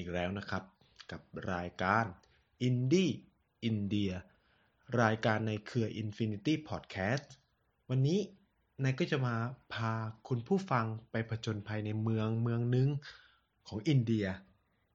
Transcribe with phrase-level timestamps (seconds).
[0.00, 0.62] อีกแล้วนะครับ
[1.10, 1.20] กับ
[1.52, 2.04] รายการ
[2.68, 3.12] Indie
[3.70, 4.14] India
[5.02, 7.28] รายการในเครือ Infinity Podcast
[7.88, 8.20] วันนี้
[8.82, 9.36] นายก็จะมา
[9.72, 9.92] พา
[10.28, 12.88] คุณผู้ฟังไปผจญภัยในเมืองเมืองหนึ่ง
[13.68, 14.26] ของอินเดีย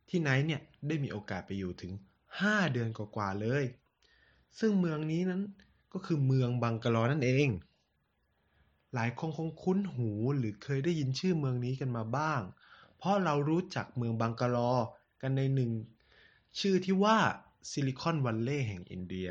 [0.09, 1.91] ที่ไนท์เนี่ยได้มีโอกาสไปอยู่ถึง
[2.31, 3.63] 5 เดือนกว่าๆเลย
[4.59, 5.41] ซึ่งเมืองนี้นั้น
[5.93, 7.49] ก็คือเมืองบังกลอนั่นเอง
[8.93, 12.41] หลายคนคงคุ้นหูหรือเคยได้ยินชื่อเมืองนี้กันมาบ้าง
[12.97, 14.71] เพราะเรารู้จักเมืองบังกาลอร์
[15.25, 15.71] กันในหนึ่ง
[16.59, 17.17] ชื่อที่ว่า
[17.71, 19.29] Silicon Valley แห่งอินเดีย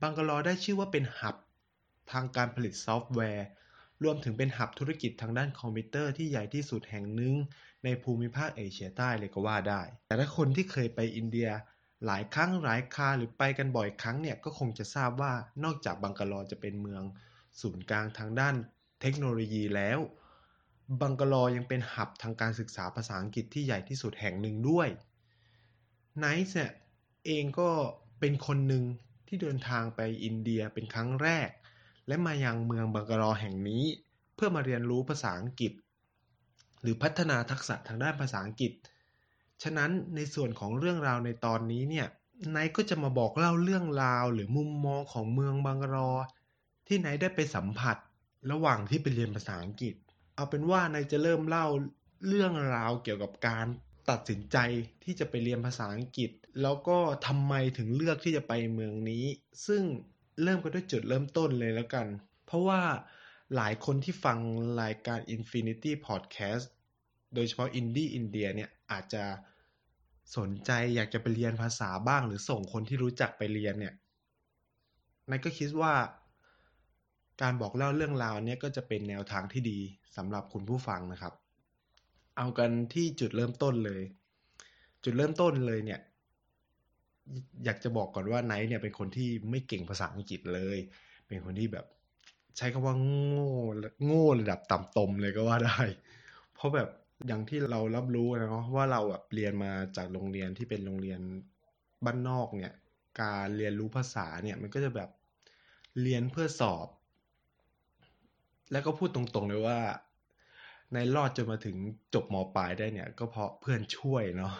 [0.00, 1.36] บังกาลอร์ได้ชื่อว่าเป็น hub
[2.12, 3.46] ทางการผลิตซอฟต์แวร์
[4.02, 7.34] รวมถึงเป็น hub ธุรกิจทางด้านคอมพิวเตอร์ที่ใหญ่ที่สุดแห่งหนึ่ง
[7.84, 11.48] ในภูมิภาคเอเชียใต้เลยก็ว่าได้ แต่ถ้าคนที่เคยไปอินเดีย
[12.06, 15.32] หลายครั้งหลายคราหรือไปกันบ่อยครั้งเนี่ยก็คงจะทราบว่า
[15.64, 17.02] นอกจากบังกลอจะเป็นเมือง
[17.60, 18.54] ศูนย์กลางทางด้าน
[19.00, 19.98] เทคโนโลยีแล้ว
[21.00, 24.88] บังกะลอยังเป็นหับทางการศึกษาภาษาอังกฤษที่ใหญ่ที่สุดแห่งหนึ่งด้วย
[26.18, 26.70] ไนท์เนี่ย
[27.26, 27.70] เองก็
[28.20, 28.84] เป็นคนหนึ่ง
[29.28, 31.48] ที่เดินทางไปอินเดียเป็นครั้งแรก
[32.08, 33.84] และมายังเมืองบังกะลอแห่งนี้
[34.34, 35.72] เพื่อมาเรียนรู้ภาษาอังกฤษ
[36.82, 38.72] หรือพัฒนาทักษะทางด้านภาษาอังกฤษ
[39.62, 42.06] ฉะนั้นในส่วนของเรื่องราวในตอนนี้เนี่ย
[42.50, 46.10] ไนท์ก็จะมาบอกเล่าเรื่องราวหรือมุมมองของเมืองบังกะลอ
[46.86, 47.96] ที่ไนท์ได้ไปสัมผัส
[48.50, 49.94] ระหว่างที่ไปเรียนภาษาอังกฤษ
[50.34, 51.66] เอาเป็นว่านท์จะเริ่มเล่า
[52.28, 53.66] เรื่องราวเกี่ยวกับการ
[54.10, 54.58] ตัดสินใจ
[55.04, 56.30] ที่จะไปเรียนภาษาอังกฤษ
[56.62, 59.24] แล้วก็ทำไมถึงเลือกที่จะไปเมืองนี้
[59.66, 59.82] ซึ่ง
[60.42, 62.06] เริ่มกันด้วยจุดเริ่มต้นเลยแล้วกัน
[62.46, 62.82] เพราะว่า
[63.56, 64.38] หลายคนที่ฟัง
[64.82, 66.64] รายการ Infinity Podcast
[67.34, 69.24] โดยเฉพาะ Indie India เนี่ยอาจจะ
[70.36, 73.94] สนใจอยากจะไปเรียนภาษาบ้าง หรือส่งคนที่รู้จักไปเรียนเนี่ย
[75.30, 75.94] นายก็คิดว่า
[77.42, 79.78] การบอกเล่าเรื่องราวเนี้ยก็จะเป็นแนวทางที่ดี
[80.16, 81.32] สำหรับคุณผู้ฟังนะครับ
[82.36, 84.02] เอากันที่จุดเริ่มต้นเลย
[85.04, 86.00] จุดเริ่มต้นเลยเนี่ย
[87.64, 90.78] อยากจะบอกก่อนว่าไนท์เนี่ยเป็นคนที่ไม่เก่งภาษาอังกฤษเลย
[91.26, 91.86] เป็นคนที่แบบ
[92.56, 93.52] ใช้คำว่าโง่
[94.04, 95.80] โง่ระดับต่ำตมเลยก็ว่าได้
[96.54, 96.88] เพราะแบบ
[97.26, 101.20] อย่างที่เรารับรู้นะเนาะว่าเราแบบเรียนมาจากโรงเรียนที่เป็นโรงเรียน
[102.04, 102.74] บ้านนอกเนี่ย
[103.22, 105.10] การเรียนรู้ภาษาเนี่ยมันก็จะแบบ
[106.02, 106.88] เรียนเพื่อสอบ
[108.72, 109.78] แล้วก็พูดตรงๆเลยว่า
[110.94, 111.76] ในรอดจนมาถึง
[112.14, 114.52] จบมปลายได้เนี่ย ก็เพราะเพื่อนช่วยเนาะ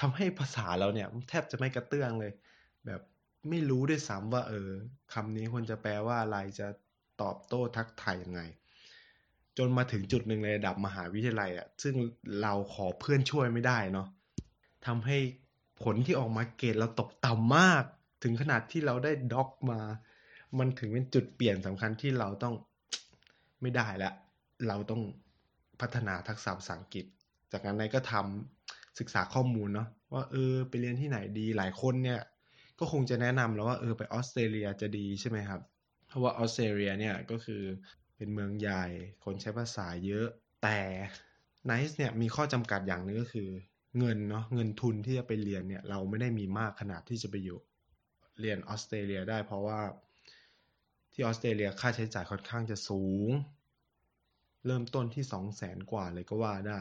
[0.00, 2.32] ทำให้ภาษาเราเนี่ย แทบจะไม่กระเตื้องเลย
[2.86, 3.00] แบบ
[3.48, 4.70] ไม่รู้ด้วยซ้ำว่า เออ
[5.12, 6.68] คำนี้ควรจะแปลว่าอะไรจะ
[7.22, 8.40] ตอบโต้ทักทายยังไง
[9.58, 11.94] จนมาถึงจุดหนึ่งในระดับมหาวิทยาลัยอะซึ่ง
[12.42, 14.08] เราขอเพื่อนช่วยไม่ได้เนาะ
[14.86, 15.16] ทำให้
[15.82, 17.84] ผลที่ออกมาเกรดเราตกต่ำมาก
[18.22, 19.80] ถึงขนาดที่เราได้ด็อกมา
[20.58, 22.54] มันถึงเป็นจุดเปลี่ยนสำคัญที่เราต้อง
[23.62, 24.14] ไม่ได้แล้ว
[24.68, 25.02] เราต้อง
[25.80, 27.04] พัฒนาทักษะภาษาอังกฤษ
[27.52, 32.20] จากนั้นนายก็ทำศึกษาข้อมูลเนาะว่าเออไปเรียนที่ไหนดีหลายคนเนี่ย
[32.78, 35.60] ก็คงจะแนะนำแล้วว่าเออไปออสเตรเลียจะดีใช่ไหมครับ
[36.08, 37.62] เพราะว่าออสเตรเลียเนี่ยก็คือ
[38.16, 38.84] เป็นเมืองใหญ่
[39.24, 40.26] คนใช้ภาษาเยอะ
[40.62, 40.78] แต่
[41.64, 43.48] ไนซ์เนี่ยมีข้อจำกัดอย่างหนึงก็คือ
[43.98, 47.58] เงินเนาะเงินทุนที่จะไปเรียนเนี่ยเราไม่ได้มีมากขนาดที่จะไปอยู่
[48.40, 49.80] เรียนออสเตรเลียได้เพราะว่า
[51.20, 53.30] ที่ออสเตรเลียค่าใช้จ่ายค่อนข้างจะสูง
[54.66, 56.78] เริ่มต้นที่สองแสนกว่าเลยก็ว่าได้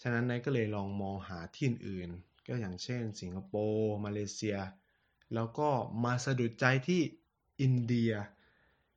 [0.00, 2.08] ฉะนั้นนายก็เลยลองมองหาที่อื่น
[2.48, 4.58] ก็อย่างเช่น สิงคโปร์ มาเลเซีย
[5.34, 5.68] แล้วก็
[6.04, 7.00] มาสะดุดใจที่
[7.62, 8.12] อินเดีย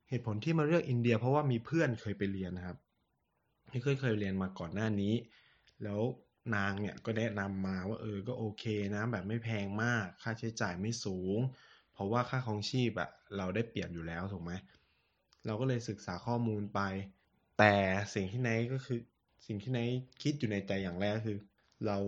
[0.08, 2.78] เหตุผลที่มาเลือกอินเดีย เพราะว่ามีเพื่อนเคยไปเรียนนะครับ
[3.70, 5.14] ที่เคยเคยเรียนมาก่อนหน้านี้
[5.82, 6.00] แล้ว
[6.56, 8.64] นางเนี่ยก็แนะนำมาว่าเออก็โอเค
[8.94, 11.38] นะแบบไม่แพงมาก ค่าใช้จ่ายไม่สูง
[11.92, 14.52] เพราะว่าค่าครองชีพอะ เราได้เปรียบอยู่แล้วถูกไหม
[15.46, 16.80] เราก็เลยศึกษาข้อมูลไป
[17.58, 17.74] แต่
[18.14, 18.98] สิ่งที่ไนก็คือ
[19.46, 19.80] สิ่งที่ไน
[20.22, 21.38] คิดอยู่ในใจอย่างแรกคือ
[21.86, 21.98] เรา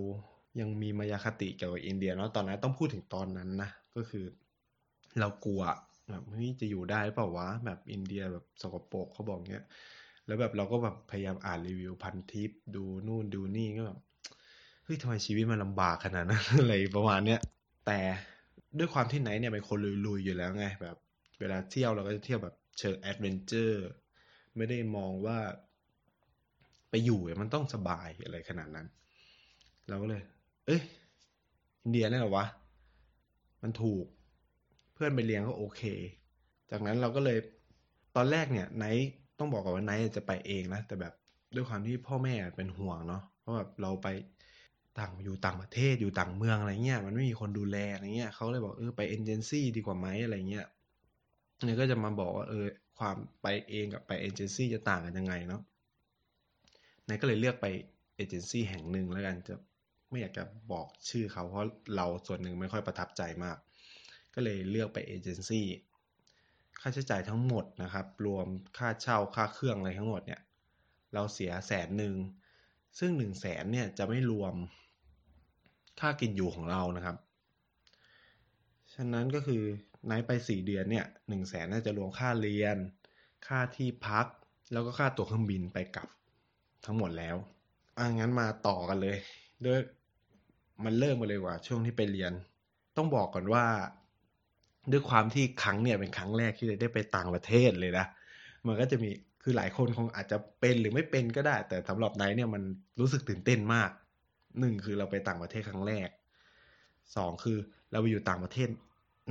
[0.61, 4.25] ยังมีมายาคติเกี่ยวกับอินเดียเนาะตอนนั้นต้องพูดถึงตอนนั้นนะก็คือ
[5.21, 5.63] เรากลัว
[6.11, 9.65] แบบเฮ้ยจะอยู่ได้เปล่าวะแบบอินเดียแบบสกปรกเขาบอกเงี้ย
[10.27, 13.99] แล้วแบบเราก็แบบพยายามอ่านรีวิวพันทิปดูนู่นดูนี่ก็แบบ
[14.85, 17.41] เฮ้ยทำไมชีวิตมันลำบากขนาดนั้นอะไรประมาณเนี้ย
[17.87, 17.99] แต่
[18.79, 20.97] ด้วยความที่ไหนเนี่ยเป็นคนลุยๆอยู่แล้วไงแบบ
[21.43, 23.85] เวลาเที่ยวเราก็จะเที่ยวแบบเชิงแอดเวนเจอร์
[24.57, 25.39] ไม่ได้มองว่า
[26.91, 28.87] ไปอยู่มันต้องสบายอะไรขนาดนั้น
[29.89, 30.23] เราก็เลย
[30.67, 30.83] เอ้ย
[31.83, 32.47] อินเดียนี่เหรอวะ
[33.63, 34.05] มันถูก
[34.95, 35.83] เพื่อนไปเรียนก็โอเค
[36.71, 37.39] จากนั้นเราก็เลย
[38.17, 41.13] ตอนแรกเนี่ยไนท์ต้องบอกก่อนว่าไนท์จะไปเองนะ แต่แบบ
[41.55, 44.09] ด้วยความที่พ่อแม่เป็นห่วงเนาะเพราะแบบเราไป
[44.99, 50.67] ต่างอยู่ต่างประเทศอยู่ต่างเมืองอะไรเงี้ยมันไม่มีคนดูแลอะไรเงี้ยเขาเลยบอกเออไปเอเจนซี่ดีกว่าไหมอะไรเงี้ย
[51.65, 52.67] เนี่ยก็จะมาบอกว่าเออ
[52.99, 55.63] ความไปเองกับไปเอเจนซี่จะต่างกันยังไงเนาะ
[57.09, 57.67] นายก็เลยเลือกไป
[58.17, 59.55] เอเจนซี่แห่งหนึ่งแล้วกันจะ
[60.11, 63.57] ไม่อยากจะบอกชื่อเขาเพราะเราส่วนหนึ่งไม่ค่อยประทับใจมาก
[64.35, 65.67] ก็เลยเลือกไปเอเจนซี่
[66.81, 68.47] ค่าใช้จ่ายทั้งหมดนะครับ รวม
[68.79, 70.41] ค่าเช่าค่าเครื่องอะไรทั้งหมดเนี่ย
[71.15, 72.15] เราเสียแสนหนึ่ง
[72.99, 74.55] ซึ่งหนึ่งแสนเนี่ยจะไม่รวม
[76.01, 77.17] ค่ากินอยู่ของเรานะครับ
[78.95, 79.63] ฉะนั้นก็คือ
[80.07, 82.77] ไนท์ไปสี่เดือนเนี่ยหนึ่งแสนน่าจะรวมค่าเรียน
[83.47, 84.27] ค่าที่พัก
[84.73, 86.09] แล้วก็ค่าตั๋วเครื่องบินไปกลับ
[86.85, 87.37] ทั้งหมดแล้ว
[87.99, 89.17] อะงั้นมาต่อกันเลย
[89.67, 89.81] ด้วย
[90.85, 92.33] มันเริ่มมาเลยว่า ช่วงที่ไปเรียน
[92.97, 93.65] ต้องบอกก่อนว่า
[94.93, 98.07] ด้วยความที่ครั้งเนี่ยเป็นครั้งแรกที่ได้ไปต่างประเทศเลยนะ
[98.67, 99.11] มันก็จะมี
[99.43, 102.63] คือหลายคนคงอาจจะเป็นหรือไม่เป็นก็ได้ แต่สำหรับไนท์เนี่ยมัน
[103.01, 103.91] รู้สึกตื่นเต้นมาก
[104.61, 106.09] หนึ่งคือเราไปต่างประเทศครั้งแรก
[107.17, 107.59] สองคือ
[107.91, 108.69] เราไปอยู่ต่างประเทศ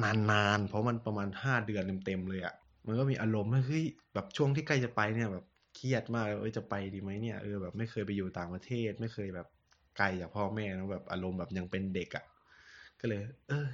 [0.04, 2.56] นานๆ เพราะมันประมาณห้าเดือนเต็มๆเลยอะ่ะ
[2.88, 5.46] มันก็มีอารมณ์ว่าเฮ้ยแบบช่วงที่ใกล้จะไปเนี่ยแบบ
[5.76, 9.48] เครียดมากเออจะไปดีไหมเนี่ยเออแบบไม่เคยไปอยู่ต่างประเทศ ไม่เคยแบบ
[9.98, 12.26] ไกลจากพ่อแม่นะแบบอารมณ์แบบยังเป็นเด็กอะ่ะ
[13.00, 13.68] ก็เลย เออ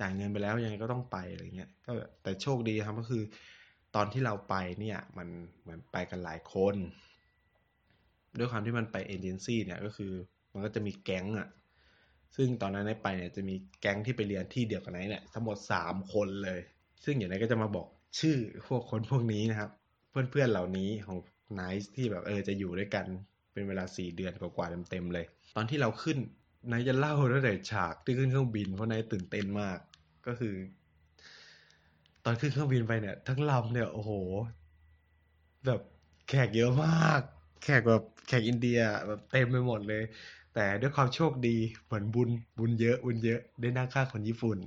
[0.00, 1.90] จ่ายเงินไปแล้วยังไงก็ต้องไปอะไรเงี้ยก็
[2.22, 3.22] แต่โชคดีครับก็คือ
[3.94, 5.28] ตอนที่เราไปเนี่ย มัน
[5.60, 6.76] เหมือนไปกันหลายคน
[8.38, 10.12] ด้วยความที่มันไปเอเจนซี่เนี่ยก็คือ
[10.52, 11.48] มันก็จะมีแก๊งอะ่ะ
[12.36, 16.60] ซึ่งตอนนั้นในไปเนี่ยจะมีแก๊งที่ไปเรียนที่เดียวกันไหนเนี่ยทั้งหมดสามคนเลย
[17.04, 17.86] ซึ่งอย่างไรก็จะมาบอก
[18.20, 18.36] ชื่อ
[18.68, 19.70] พวกคนพวกนี้นะครับ
[20.10, 21.18] เพื่อนๆเหล่านี้ของ
[21.54, 23.06] ไนท์ที่แบบเออจะอยู่ด้วยกัน
[23.52, 25.24] เป็นเวลาสี่เดือนกว่าๆเต็มๆเลย
[25.56, 26.18] ตอนที่เราขึ้น
[26.68, 29.78] ไนท์จะเล่าตั้งแต่ฉากที่ขึ้นเครื่องบินเพราะไนท์ตื่นเต้นมาก
[30.26, 30.54] ก็คือ
[32.24, 34.12] ตอนขึ้นเครื่องบินไปเนี่ย ทั้งลำเนี่ยโอ้โห
[35.66, 35.80] แบบ
[36.28, 37.20] แขกเยอะมาก
[37.62, 40.02] แขกแบบแขกอินเดียแบบเต็มไปหมดเลย
[40.54, 44.58] แต่ด้วยความโชคดีเหมือนบุญบุญเยอะบุญเยอะได้นั่งข้างคนญี่ปุ่น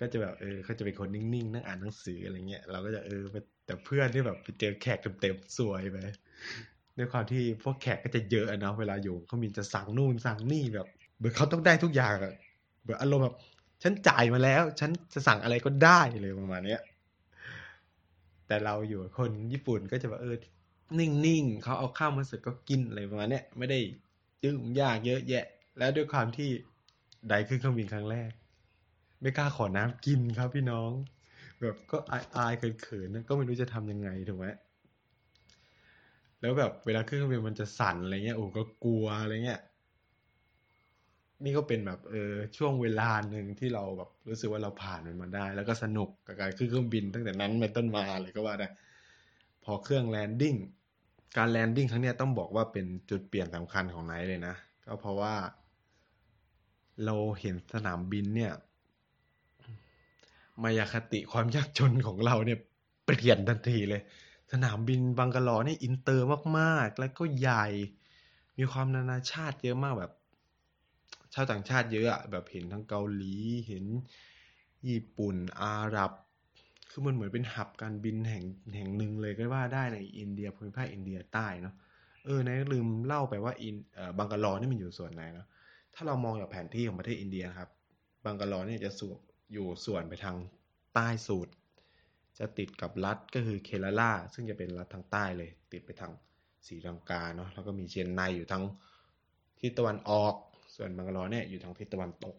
[0.00, 3.22] ก็จะแบบเออเขาจะเป็นคนนิ่งๆนั่งอ่านหนังสืออะไรเงี้ยเราก็จะเออ
[3.66, 5.96] แต่เพื่อนที่แบบไปเจอแขกเต็มๆสวยไป
[6.98, 10.86] ด้วยความที่พวกแขกก็จะเยอะนะเวลาอยู่เขามีจะสั่งนู่นสั่งนี่แบบ
[11.16, 12.34] เหมือนเขาต้องได้ทุกอย่างอะ
[12.86, 13.36] แบบอารมณ์แบบ
[13.82, 16.80] ฉันจ่ายมาแล้ว ฉันจะสั่งอะไรก็ได้เลยประมาณเนี้ย
[18.46, 20.36] แต่เราอยู่คนญี่ปุ่นก็จะแบบเออ
[20.98, 23.78] นิ่งๆเขาเอาข้าวมาเสร็จก็กินอะไรประมาณเนี้ยไม่ได้
[24.44, 25.44] ยุ่งยากเยอะแยะ
[25.78, 26.50] แล้วด้วยความที่
[27.28, 28.30] ได้ขึ้นเครื่องบินครั้งแรก
[29.20, 30.90] ไม่กล้าขอน้ำกินครับพี่น้อง
[31.60, 32.52] แบบก็อายอาย
[32.82, 34.46] เขินๆก็ไม่รู้จะทำยังไงถูกไหม
[36.40, 39.60] แล้วแบบเวลาขึ้นเครื่องบินมันจะสั่นอะไรเงี้ยโอ้ก็กลัวอะไรเงี้ย
[41.44, 48.68] นี่ก็เป็นแบบเออช่วงเวลาหนึ่งที่เราแบบรู้สึกว่าเราผ่านมันมาได้ แล้วก็สนุกกับการขึ้นเครื่องบินตั้งแต่นั้นเป็นต้นมาเลยก็ว่าได้
[49.64, 50.54] พอเครื่อง landing
[51.36, 54.54] การ landing ครั้งนี้ต้องบอกว่าเป็นจุดเปลี่ยนสำคัญของไนท์เลยนะ
[54.86, 55.34] ก็เพราะว่า
[57.04, 58.52] เราเห็นสนามบินเนี่ย
[60.62, 62.58] มายาคติความยากจนของเราเนี่ย
[63.06, 64.02] เปลี่ยนทันทีเลย
[64.52, 66.26] สนามบินบังกาลอร์นี่อินเตอร์
[66.58, 67.66] มากๆ แล้วก็ใหญ่
[68.58, 70.12] มีความนานาชาติเยอะมากแบบ
[71.34, 73.34] ชาวต่างชาติเยอะอะแบบเห็นทั้งเกาหลี
[73.68, 73.84] เห็น
[74.88, 76.12] ญี่ปุ่นอาหรับ
[76.90, 78.44] คือมันเหมือนเป็นหับการบินแห่ง
[78.76, 81.74] แห่งหนึ่งเลยก็ว่าได้ในอินเดียภูมิภาคอินเดียใต้เนาะ
[82.24, 85.46] เออนายลืมเล่าไปว่าอินเอ่อบังกะลอนี่มันอยู่ส่วนไหนเนาะ
[85.94, 87.68] ถ้าเรามองจากแผนที่ของประเทศอินเดียครับ
[88.24, 89.08] บังกะลอเนี่ยจะสู
[89.52, 90.36] อยู่ส่วนไปทาง
[90.94, 91.48] ใต้สุด
[92.38, 96.12] จะติดกับรัฐก็คือเคราลาซึ่งจะเป็นรัฐทางใต้เลย ติดไปทาง
[96.66, 98.62] สีลังกาเนาะแล้วก็มีเชียงในอยู่ทาง
[99.60, 100.34] ทิศตะวันออก
[100.76, 102.36] ส่วนบังกะลอเนี่ยอยู่ทางทิศตะวันตก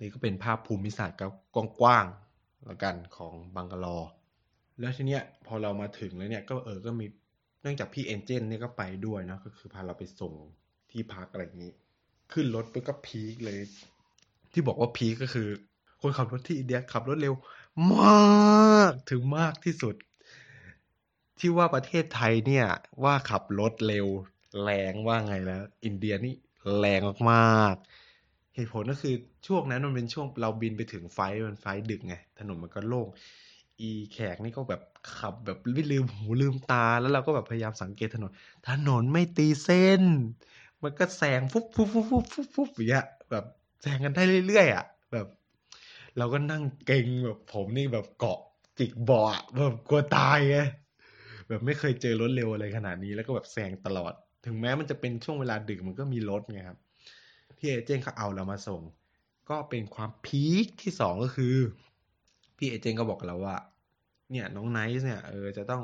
[0.00, 1.18] นี่ก็เป็นภาพภูมิศาสตร์
[1.80, 2.06] กว้าง
[2.68, 3.98] ล้วกันของบังกะลอ
[4.80, 7.06] แล้วทีเนี้ยพอเรามาถึงแล้วเนี่ยก็เออก็มี
[7.62, 10.32] เนื่องจากพี่เอนเจนเนี่ยก็ไปด้วยนะก็คือพาเราไปส่ง
[10.90, 11.72] ที่พักอะไรอย่างนี้
[12.32, 13.58] ขึ้นรถปุ๊บก็พีคเลย
[14.52, 15.48] ที่บอกว่าพีคก็คือ
[16.00, 17.34] คนขับรถที่อินเดียขับรถเร็ว
[17.92, 19.94] มากถึงมากที่สุด
[21.38, 22.66] ที่ว่าประเทศไทยเนี่ย
[23.04, 24.06] ว่าขับรถเร็ว
[24.62, 26.34] แรงว่าไงแล้ว อินเดียนี่
[26.78, 27.00] แรง
[27.32, 28.05] มากๆ
[28.56, 29.14] เหตุผลก็คือ
[29.46, 33.08] ช่วงนั้นมันเป็นช่วงเราบินไปถึงไฟมันไฟดึกไงถนนมันก็โล่ง
[33.80, 34.82] อีแขกนี่ก็แบบ
[35.16, 38.30] ขับแบบไม่ลืมหูลืมตา แล้วเราก็แบบพยายามสังเกตถนน
[38.68, 40.02] ถนนไม่ตีเส้น
[40.82, 43.44] มันก็แซงฟุบฟุบฟุบฟุบฟุบฟุบอย่างเงี้ยแบบ
[43.82, 45.26] แซงกันได้เรื่อยๆอะแบบ
[46.18, 48.38] เราก็นั่งเก่งแบบผมนี่แบบเกาะ
[48.78, 50.58] จิกเบาะแบบกลัวตายไง
[51.48, 54.12] แบบไม่เคยเจอรถเร็วอะไรขนาดนี้แล้วก็แบบแซงตลอด
[54.44, 56.78] ถึงแม้มันจะเป็นช่วงเวลาดึกมันก็มีรถไงครับ
[57.56, 58.82] พี่ agent เขาเอาเรามาส่ง
[59.48, 61.56] ก็เป็นความ peak ที่สองก็คือ
[62.56, 63.56] พี่ agent ก็บอกกับเราว่า
[64.30, 65.82] เนี่ยน้องไนท์เนี่ยเออจะต้อง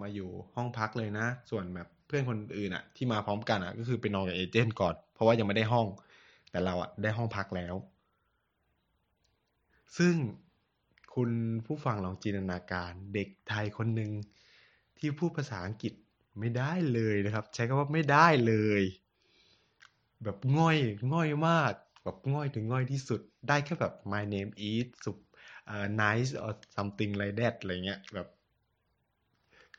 [0.00, 5.86] มาอยู่ห้องพักเลยนะ ส่วนแบบเพื่อนคนอื่นอะที่มาพร้อมกันอะก็คือไปนอนกับ agent ก่อน เพราะว่ายังไม่ได้ห้อง
[6.50, 7.74] แต่เราอะได้ห้องพักแล้ว
[9.98, 10.14] ซึ่ง
[11.14, 11.30] คุณ
[11.66, 14.12] ผู้ฟังลองจินตนาการเด็กไทยคนหนึ่ง
[14.98, 15.92] ที่พูดภาษาอังกฤษ
[16.40, 18.82] ไม่ได้เลยนะครับ ใช้คำว่าไม่ได้เลย
[20.24, 20.76] แบบง่อย
[21.14, 21.72] ง่อยมาก
[22.04, 25.16] แบบง่อยถึงง่อยที่สุดได้แค่แบบ my name is สุบ
[25.72, 28.28] uh, nice or something like that อะไรเงี้ยแบบ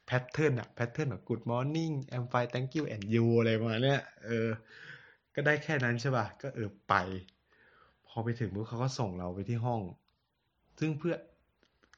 [0.06, 4.48] แพทเทิร์นอะแพทเทิร์นแบบ good morning I'm fine thank you and you อะไรประมาณเนี้ยเออ
[5.36, 6.96] ก็ได้แค่นั้นใช่ป่ะ ก็เออไป
[8.08, 9.82] พอไปถึงปุ๊บเขาก็ส่งเราไปที่ห้อง
[10.80, 11.16] ซึ่งเพื่อ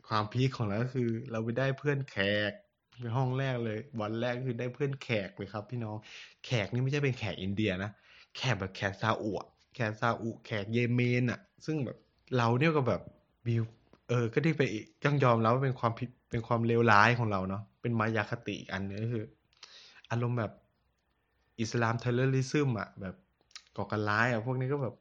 [0.07, 2.17] ความพีคของเราก็คือ เราไปได้เพื่อนแข
[2.50, 2.51] ก
[3.00, 5.98] ในห้องแรกเลย วันแรกคือได้เพื่อนแขกเลยครับ พี่น้อง
[6.45, 7.91] แขกนี่ไม่ใช่เป็นแขกอินเดียนะ
[8.35, 11.97] แขกแบบแขกซาอุอะแขกซาอุแขกเยเมนอะซึ่งแบบ
[12.38, 13.01] เราเนี่ยก็แบบ
[13.47, 13.55] มี
[14.09, 19.25] เออก็ได้ไปอีกต้องยอมแล้วว่าเป็นความผิดเป็นความเลวร้ายของเราเนาะเป็นมายาคติอีกอันนึงก็คือ
[20.11, 20.51] อารมณ์แบบ
[21.59, 23.15] อิสลามเทเลอริซึมอะแบบ
[23.75, 24.95] ก่อการร้ายอะพวกนี้ก็แบบ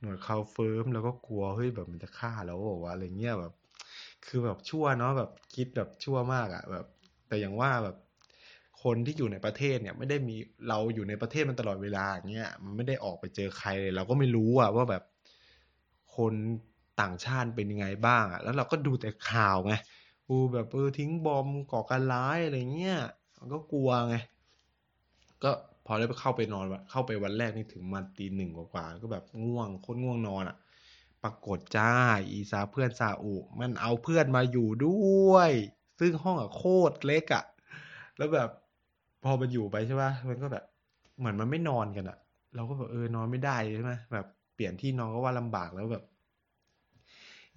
[0.00, 3.52] หน่วยเขาเฟิร์มแล้วก็กลัวเฮ้ยแบบมันจะฆ่าเราบอกว่าอะไรเงี้ยแบบ
[4.26, 6.86] คือแบบชั่วเนาะแบบคิดแบบชั่วมากอะแบบ
[7.28, 7.96] แต่อย่างว่าแบบ
[8.82, 10.36] คนที่อยู่ในประเทศเนี่ยไม่ได้มี
[10.68, 15.02] เราอยู่ในประเทศมันตลอดเวลาอย่างเงี้ยมันไม่ได้ออกไปเจอใครเลยเราก็ไม่รู้อะว่าแบบ
[16.16, 16.34] คน
[17.00, 19.74] ต่างชาติเป็นยังไงบ้างอะแล้วเราก็ดูแต่ข่าวไง
[20.28, 22.98] อูแบบเออทิ้งบอมก่อการร้ายอะไรเงี้ย
[23.38, 24.16] มันก็กลัวไง
[25.42, 25.50] ก็
[25.86, 30.56] พอได้ไปเข้าไปนอนเข้าไปวันแรกนี่ถึงมาตีหนึ่งกว่าๆก็แบบง่วงโคตรง่วงนอนอะ่ะ
[31.22, 31.92] ปรากฏจ้า
[32.30, 35.50] อีซาเพื่อนซาอุมันเอาเพื่อนมาอยู่ด้วย
[36.00, 37.44] ซึ่งห้องอะโคตรเล็กอะ
[38.16, 38.50] แล้วแบบ
[39.24, 40.64] พอมันอยู่ไปใช่ป่ะมันก็แบบ
[41.18, 42.18] เหมือนมันไม่นอนกันอะ
[42.54, 46.04] เราก็แบบเออนอนไม่ได้ใช่ไหมแบบเปลี่ยนที่นอนก็ว่าลำบากแล้วแบบ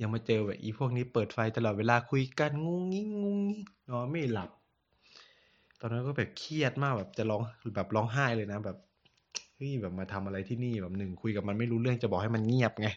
[0.02, 4.50] ยังมาเจอแบบอีพวกนี้เปิดไฟตลอดเวลาคุยกันงุ้งงิ้งงุ้งงิ้งนอนไม่หลับ
[5.80, 7.42] ตอนนั้นก็แบบเครียดมากแบบจะร้อง
[7.76, 8.78] แบบร้องไห้เลยนะ แบบ
[9.56, 12.88] เฮ้ยแบบมาทำอะไรที่นี่แบบหนึ่งคุยกับมันไม่รู้เรื่องจะบอกให้มันเงียบไง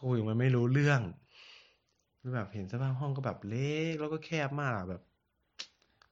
[0.00, 1.00] คุยมันไม่รู้เรื่อง
[2.34, 5.02] แบบเห็นสภาพห้องก็แบบเล็กแล้วก็แคบมากแบบ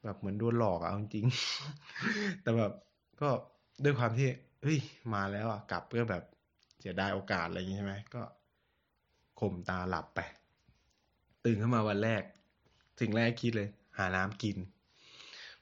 [0.05, 1.27] แบบเหมือนโดนหลอกอะเอาจริง
[2.43, 2.73] แต่แบบ
[3.21, 3.29] ก็
[3.85, 4.29] ด้วยความที่
[4.63, 4.79] เฮ้ย
[5.15, 6.25] มาแล้วอะกลับเพื่อแบบ
[6.81, 8.23] เสียดายโอกาสอะไรอย่างงี้ใช่ไหมก็
[9.41, 10.21] ข่มตาหลับไป
[11.45, 12.23] ตื่นขึ้นมาวันแรก
[13.01, 14.57] สิ่งแรกคิดเลย หาน้ำกิน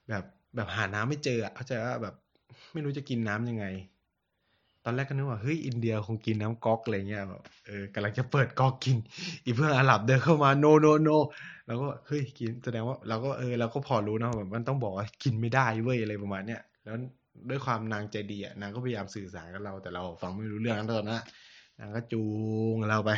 [0.08, 0.24] แบบ
[0.56, 2.14] แบบหาน้ำไม่เจออะเข้าใจว่าแบบ
[2.72, 3.66] ไม่รู้จะกินน้ำยังไง
[4.88, 8.96] อนแรกก็นึกว่าเฮ้ยอินเดียคงกินน้ำก๊อกอะไรเงี้ยแบบเออกำลังจะเปิดก๊อกกิน
[9.44, 11.10] อีเพื่อนอาหรับเดินเข้ามาโนโนโน
[11.66, 16.96] แล้วก็เฮ้ยกินแสดงว่าเราก็เออเราก็พอรู้นะแบบมันต้องบอกว่ากินไม่ได้เว้ยอะไรประมาณเนี้ยแล้ว
[17.50, 21.22] ด้วยความนางใจดีอะนางก็พยายามสื่อสารกับเราแต่เราฟังไม่รู้เรื่องนั้นตอนนั้น
[21.78, 22.24] นางก็จู
[22.72, 23.10] งเราไป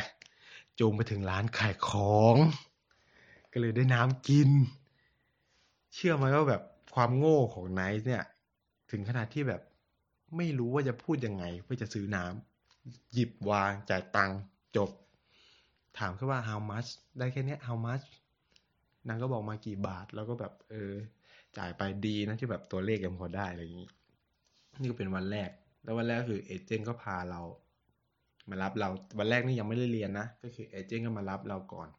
[0.79, 2.35] จูงไปถึงร้านขายของ
[3.51, 4.49] ก็เลยได้น้ำกิน
[5.93, 6.61] เชื่อไหมว่าแบบ
[6.95, 8.23] ความโง่ของไนท์เนี่ย
[8.91, 9.61] ถึงขนาดที่แบบ
[10.37, 14.39] ไม่รู้ว่าจะพูดยังไงเพื่อจะซื้อน้ำหยิบวางจ่ายตังค์
[14.75, 14.89] จบ
[15.97, 18.05] ถามแค่ว่า how much ได้แค่นี้ how much
[19.07, 20.93] นางก็บอกมากี่บาท แล้วก็แบบเออ
[21.57, 23.89] จ่ายไปดีนะที่แบบตัวเลขยังพอได้อะไรอย่างนี้
[24.79, 25.49] นี่ก็เป็นวันแรก
[25.83, 27.41] แล้ววันแรกคือเอเจนต์ก็พาเรา
[28.49, 31.89] มารับเราวันแรกนี่ยังไม่ได้เรียนนะ ก็คือเอเจนต์ก็มารับเราก่อน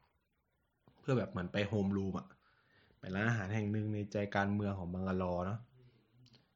[1.01, 2.27] เพื่อแบบเหมือนไปโฮมรูมอะ
[2.99, 5.59] ไปร้านอาหารแห่งหนึ่งในใจกลางเมืองของบังกาลอเนาะ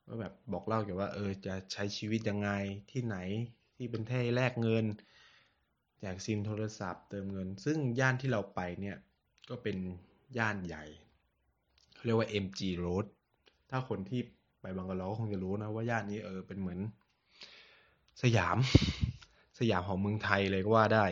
[0.07, 2.51] ว่าแบบบอกเล่าเกี่ยวว่าเออจะใช้ชีวิตยังไง
[2.91, 3.17] ที่ไหน
[3.77, 4.85] ที่เป็นที่แลกเงิน
[6.01, 8.97] แจกซิมโทรศัพท์เติมเงิน ซึ่งย่านที่เราไปเนี่ย
[9.51, 9.77] ก็เป็น
[10.39, 10.85] ย่านใหญ่
[11.95, 13.07] เขาเรียกว่า MG Road
[13.71, 14.21] ถ้าคนที่
[14.61, 16.81] ไปบังกาลอคงจะรู้นะว่าย่านนี้เออเป็นเหมือน
[18.23, 18.59] สยาม
[19.59, 21.07] สยามของเมืองไทยเลยก็ว่าได้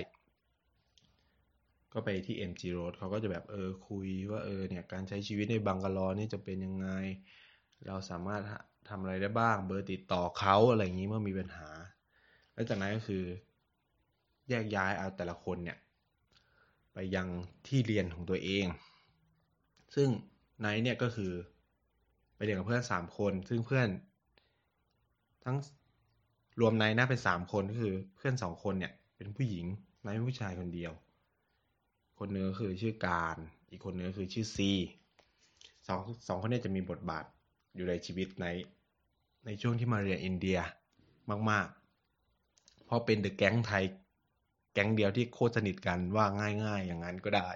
[1.92, 6.88] ก็ไปที่ MG Road เขาก็จะแบบเออคุยว่าเออเนี่ยการใช้ชีวิตในบังกาลอนี่จะเป็นยังไง
[7.86, 8.42] เราสามารถ
[8.88, 11.68] ทำอะไรได้บ้าง เบอร์ติดต่อเขาอะไรอย่างนี้เมื่อมีปัญหา
[12.54, 13.24] แล้วจากนั้นก็คือ
[14.48, 15.78] แยกย้ายเอาแต่ละคนเนี่ย
[16.92, 17.28] ไปยัง
[17.66, 18.66] ที่เรียนของตัวเอง
[19.94, 20.08] ซึ่ง
[20.60, 21.32] ไนท์เนี่ยก็คือ
[22.36, 23.88] ไปเรียนกับเพื่อนสามคน ซึ่งเพื่อน
[25.44, 25.56] ทั้ง
[26.60, 29.66] รวมไนท์นะเป็นสามคนก็คือเพื่อนสองคนเนี่ย เป็นผู้หญิง
[30.02, 30.92] ไนท์เป็นผู้ชายคนเดียว
[32.18, 33.36] คนนึงก็คือชื่อการ
[33.70, 34.70] อีกคนนึงก็คือชื่อซี
[35.86, 37.24] สองสองคนนี้จะมีบทบาท
[37.74, 38.46] อยู่ในชีวิตใน
[39.46, 40.58] ในช่วงที่มาเรียนอินเดีย
[41.50, 43.84] มากๆ เพราะเป็นเดอะแก๊งไทย
[44.72, 46.26] แก๊งเดียวที่โคตรสนิทกันว่า
[46.64, 47.50] ง่ายๆ อย่างนั้นก็ได้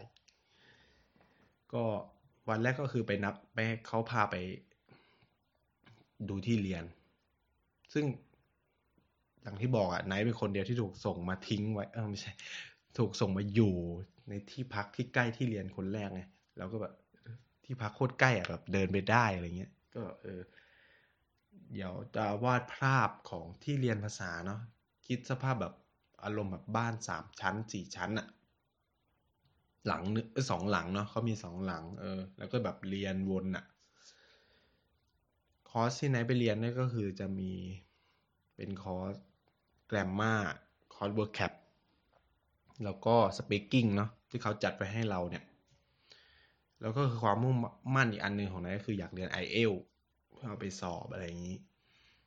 [1.73, 1.85] ก็
[2.49, 4.37] วันแรกก็คือไปนับไปเขาพาไป
[6.29, 6.85] ดูที่เรียน
[7.95, 8.05] ซึ่ง
[9.43, 12.33] อย่างที่บอกอะไนท์เป็นคนเดียวที่ถูกส่งมาทิ้งไว้ เออไม่ใช่
[12.99, 13.75] ถูกส่งมาอยู่
[14.29, 16.23] ในที่พักที่ใกล้ที่เรียนคนแรกไง
[16.57, 16.95] แล้วก็แบบ
[17.65, 20.41] ที่พักโคตรใกล้อะแบบเดินไปได้อะไรเงี้ย ก็เออ
[21.73, 24.61] เดี๋ยวจะวาดภาพของที่เรียนภาษาเนาะ
[25.07, 25.75] คิดสภาพแบบ
[26.25, 28.29] อารมณ์แบบบ้านสามชั้นสี่ชั้นอะ
[29.87, 33.65] หลังนึงสองหลังเนาะเขามีสองหลังเออแล้วก็แบบเรียนวนอะ
[35.71, 37.53] คอร์สที่ไนท์ไปเรียนเนี่ยก็คือจะมี
[38.57, 39.15] เป็นคอร์ส
[39.87, 40.35] grammar
[40.95, 41.53] คอร์ส vocab
[42.85, 45.45] แล้วก็ speaking เนาะที่เขาจัดไปให้เราเนี่ย
[46.81, 47.55] แล้วก็คือความมุ่ง
[47.97, 49.73] มั่นอีกอันหนึ่งของไนท์ก็คืออยากเรียน i อเอล
[50.33, 51.59] เพื่อเอาไปสอบอะไรอย่างนี้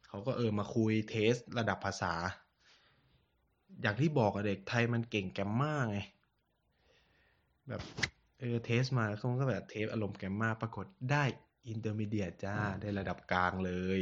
[0.08, 2.13] เขาก็เออมาคุย test ระดับภาษา
[3.81, 6.00] อย่างที่บอกอะเด็กไทยมันเก่ง grammar ไง
[7.70, 7.81] แบบ
[8.39, 11.24] เออ test มาเขาก็แบบ test อารมณ์ grammar ปรากฏได้
[11.70, 14.01] intermediate จ้าได้ระดับกลางเลย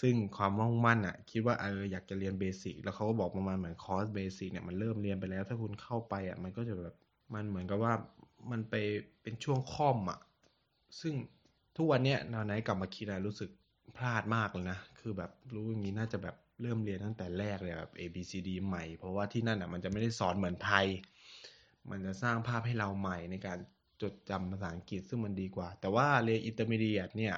[0.00, 6.94] ซึ่งความมุ่งมั่นอะคิดว่าเอออยากจะเรียน basic แล้วเขาก็บอกประมาณเหมือนคอร์ส basic เนี่ยมันเริ่มเรียนไปแล้ว ถ้าคุณเข้าไปอะมันก็จะแบบ
[7.34, 7.92] มันเหมือนกับว่า
[8.50, 8.74] มันไป
[9.22, 10.20] เป็นช่วงคร่อมอะ
[11.00, 11.14] ซึ่ง
[11.76, 13.50] ทุกวันเนี้ยนอนไหนกลับมาคิดอะรู้สึก
[13.96, 20.86] พลาดมากเลยนะ คือแบบรู้อย่างนี้น่าจะแบบเริ่มเรียนตั้งแต่แรกเลยแบบ A B C D ใหม่ เพราะว่าที่นั่นอะมันจะไม่ได้สอนเหมือนไทย
[21.90, 23.58] มันจะสร้างภาพให้เราใหม่ในการ
[24.02, 27.36] จดจำภาษาอังกฤษซึ่งมันดีกว่า แต่ว่าเรียน intermediate เนี่ย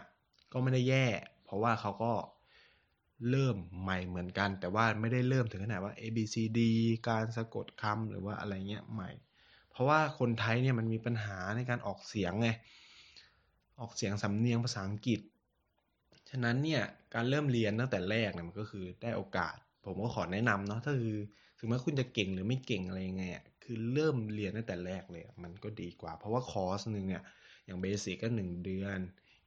[0.53, 1.07] ก็ไม่ได้แย่
[1.45, 2.13] เพราะว่าเขาก็
[3.31, 6.61] เริ่มใหม่เหมือนกัน แต่ว่าไม่ได้เริ่มถึงขนาดว่า A B C D
[7.09, 9.11] การสะกดคำหรือว่าอะไรเงี้ยใหม่
[9.77, 12.49] เพราะว่าคนไทยเนี่ยมันมีปัญหาในการออกเสียงไง
[13.81, 15.21] ออกเสียงสำเนียงภาษาอังกฤษ
[16.31, 16.83] ฉะนั้นเนี่ย
[17.15, 21.19] การเริ่มเรียนตั้งแต่แรกเนี่ยมันก็คือได้โอกาส ผมก็ขอแนะนำเนาะถ้าคือ
[21.59, 23.25] ถึงแม้คุณจะเก่งหรือไม่เก่งอะไรยังไง
[23.65, 27.23] คือเริ่มเรียนตั้งแต่แรกเลย มันก็ดีกว่า เพราะว่าคอร์สหนึ่งเนี่ย
[27.67, 28.99] อย่าง basic ก็หนึ่งเดือน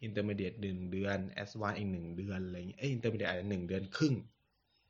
[0.03, 4.13] intermediate หนึ่งเดือน advance อีกหนึ่งเดือนอะไรเงี้ยเอ้ intermediate อาจจะหนึ่งเดือนครึ่ง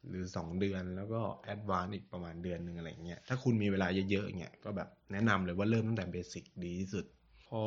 [0.08, 7.06] หรือสองเดือนแล้วก็แอดวานอีกประมาณเดือนหนึ่งอะไรเงี้ยถ้าคุณมีเวลาเยอะๆเงี้ยก็แบบแนะนำเลยว่าเริ่มตั้งแต่เบสิกดีที่สุด
[7.48, 7.62] พอ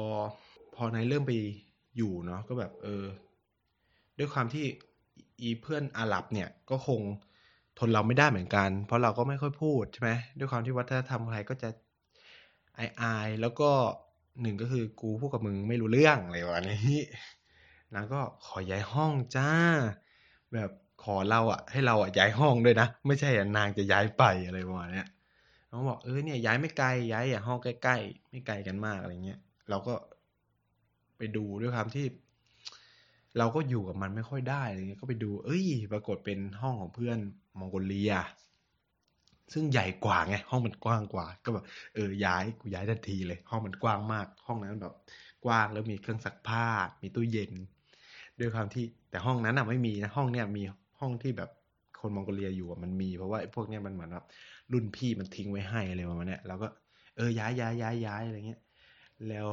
[0.75, 1.33] พอในเริ่มไป
[1.97, 3.05] อยู่เนาะก็แบบเออ
[4.19, 4.65] ด้วยความที่
[5.41, 7.01] อีเพื่อนอาหรับเนี่ยก็คง
[7.79, 11.69] ทนเราไม่ได้เหมือนกัน เพราะเราก็ไม่ค่อยพูดใช่ไหมด้วยความที่วัฒนธรรมไทยก็จะ
[12.79, 13.71] อายอายแล้วก็
[14.41, 17.03] หนึ่งก็คือกูพูดกับมึงไม่รู้เรื่องอะไรวะนี้
[17.95, 19.51] นางก็ขอย้ายห้องจ้า
[20.53, 20.71] แบบ
[21.05, 25.05] ขอเราอะ ให้เราอะย้ายห้องด้วยนะ ไม่ใช่นางจะย้ายไปอะไรประมาณนี้
[25.71, 29.95] น้องบอกเออเนี่ยย้ายไม่ไกลย้ายอย่างห้องใกล้ๆไม่ไกลกันมากอะไรเงี้ยเราก็
[31.19, 32.07] ไปดูด้วยความที่
[33.39, 37.19] เราก็อยู่กับมันไม่ค่อยได้อะไรเงี้ยก็ไปดู เอ้ย ปรากฏเป็นห้องของเพื่อน
[37.59, 38.13] มองโกเลีย
[39.53, 44.95] ซึ่งใหญ่กว่าไงห้องมันกว้างกว่า ก็แบบเออย้ายกูย้ายทันทีเลย ห้องมันกว้างมาก ห้องนั้นแบบ
[45.45, 46.67] กว้างแล้วมีเครื่องซักผ้า
[47.03, 47.53] มีตู้เย็น
[48.39, 50.63] ด้วยความที่แต่ห้องนั้นอะไม่มีนะห้องเนี้ยมี
[51.03, 51.51] ห้องที่แบบ
[52.01, 54.27] คนมองโกเลียอยู่มันมีเพราะว่าพวกเนี้ยมันเหมือนแบบ
[54.73, 56.69] รุ่นพี่มันทิ้งไว้ให้อะไรประมาณนี้ยเราก็
[57.17, 58.61] เออย้ายย้ายย้ายย้ายอะไรเงี้ย
[59.29, 59.49] แล้ว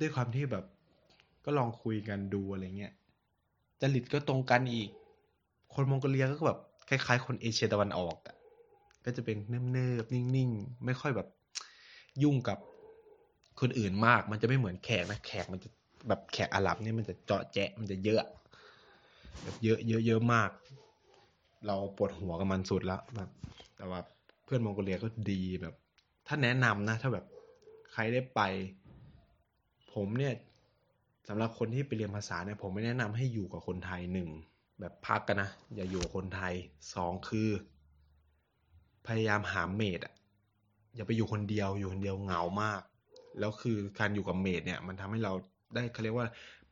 [0.00, 0.64] ด้วยความที่แบบ
[1.44, 2.92] ก็ลองคุยกันดูอะไรเงี้ย
[3.80, 4.90] จริตก็ตรงกันอีก
[5.74, 6.58] คนมองโกเลียก็แบบ
[6.88, 8.36] คล้ายๆ คนเอเชียตะวันออกอะ
[9.04, 9.36] ก็จะเป็น
[9.72, 11.28] เนิบๆนิ่งๆ ไม่ค่อยแบบ
[12.22, 12.58] ยุ่งกับ
[13.60, 15.68] คนอื่นมาก มันจะไม่เหมือนแขกนะ แขกมันจะ
[16.08, 18.22] แบบแขกอาหรับเนี่ยมันจะเจาะแจะมันจะเยอะ
[19.42, 20.50] แบบเยอะเยอะเยอะมาก
[21.66, 23.30] เราปวดหัวกับมันสุดแล้วแบบ
[23.76, 24.00] แต่ว่า
[24.44, 25.74] เพื่อนมองโกเลียก็ดีแบบ
[26.26, 27.24] ถ้าแนะนำนะ ถ้าแบบ
[27.92, 28.40] ใครได้ไป
[29.94, 30.34] ผมเนี่ย
[31.28, 34.28] สำหรับคนที่ไปเรียนภาษาเนี่ยผมไม่แนะนำให้อยู่กับคนไทยหนึ่ง
[34.80, 36.54] แบบพักกันนะ อย่าอยู่กับคนไทย
[36.94, 37.48] สองคือ
[39.06, 40.14] พยายามหาเมดอะ
[40.94, 42.82] อย่าไปอยู่คนเดียวอยู่คนเดียวเหงามาก
[43.38, 45.32] แล้วคือการอยู่กับเมดเนี่ย มันทำให้เรา
[45.74, 46.26] ได้เขาเรียกว่า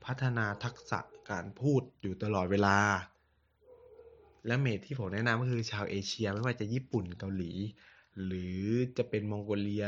[0.07, 0.99] พัฒนาทักษะ
[1.31, 2.79] การพูดอยู่ตลอดเวลา
[4.47, 7.53] และเมดที่ผมแนะนำก็คือชาวเอเชียไม่ว่าจะญี่ปุ่นเกาหลี
[8.25, 8.61] หรือ
[8.99, 9.87] จะเป็นมองโกเลีย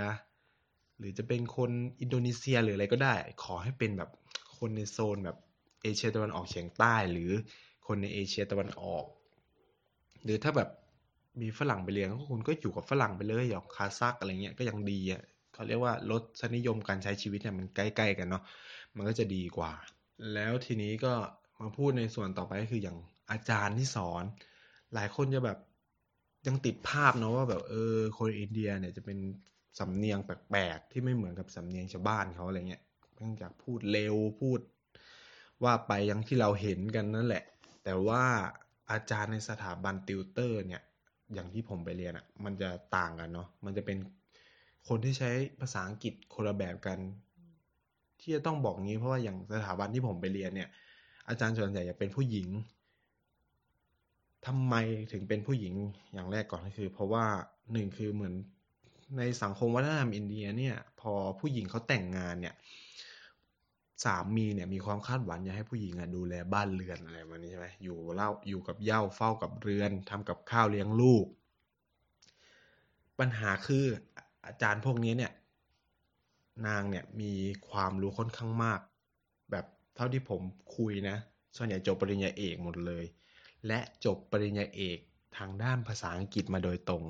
[0.98, 4.10] หรือจะเป็นคนอินโดนีเซียหรืออะไรก็ได้ ขอให้เป็นแบบ
[4.58, 5.36] คนในโซนแบบ
[5.82, 7.30] เอเชียตะวันออกเฉียงใต้ หรือ
[7.86, 9.04] คนในเอเชียตะวันออก
[10.24, 10.68] หรือถ้าแบบ
[11.40, 15.22] มีฝรั่งไปเรียนก็คุณก็อยู่กับฝรั่งไปเลยอย่างคาซักอะไรเงี้ยก็ยังดีอะ
[15.54, 18.42] เขาเรียกว่าลดสนิยมการใช้ชีวิตเนี่ยมันใกล้ ๆ กันเนาะ
[18.96, 19.72] มันก็จะดีกว่า
[20.34, 21.14] แล้วทีนี้ก็
[21.60, 22.98] มาพูดในส่วนต่อไปก็คืออย่าง
[23.30, 24.24] อาจารย์ที่สอน
[24.94, 25.58] หลายคนจะแบบ
[26.46, 29.18] ยังติดภาพเนาะว่าแบบเออคนอินเดียเนี่ยจะเป็น
[29.78, 32.82] สำเนียงแปลกๆที่ไม่เหมือนกับสำเนียงชาวบ้านเขาอะไรเงี้ย
[33.16, 34.60] เนื่องจากพูดเร็วพูด
[35.64, 37.44] ว่าไปยังที่เราเห็นกันนั่นแหละ
[37.84, 38.24] แต่ว่า
[38.90, 40.82] อาจารย์ในสถาบันติวเตอร์เนี่ย
[41.34, 43.98] อย่างที่ผมไปเรียนอะ่ะ มันจะต่างกันเนาะมันจะเป็น
[44.88, 46.98] คนที่ใช้ภาษาอังกฤษคนละแบบกัน
[48.20, 50.68] ที่จะต้องบอกงี้เพราะว่าอย่างสถาบันที่ผมไปเรียนเนี่ย
[51.28, 52.48] อาจารย์ส่วนใหญ่จะเป็นผู้หญิง
[54.46, 54.74] ทำไม
[55.12, 55.74] ถึงเป็นผู้หญิง
[56.12, 57.24] อย่างแรกก่อนก็คือ เพราะว่า
[57.72, 58.34] หนึ่งคือเหมือน
[59.18, 62.54] ในสังคมวัฒนธรรมอินเดียเนี่ย พอผู้หญิงเขาแต่งงานเนี่ย
[64.04, 71.26] สามีเนี่ยมีความคาดหวังอยากให้ผู้หญิงอะดูแลบ้านเรือนอะไรแบบนี้ใช่ไหมอยู่เล่าอยู่กับเย่าเฝ้ากับเรือนทำกับข้าวเลี้ยงลูก
[73.18, 73.84] ปัญหาคือ
[74.46, 75.32] อาจารย์พวกนี้เนี่ย
[76.66, 77.32] นางเนี่ยมี
[77.70, 78.80] ความรู้ค่อนข้างมาก
[79.50, 79.66] แบบ
[79.96, 80.42] เท่าที่ผม
[80.76, 81.16] คุยนะ
[81.56, 83.04] ส่วนใหญ่จบปริญญาเอกหมดเลย
[83.66, 84.98] และจบปริญญาเอก
[85.36, 87.04] ทางด้านภาษาอังกฤษมาโดยตรง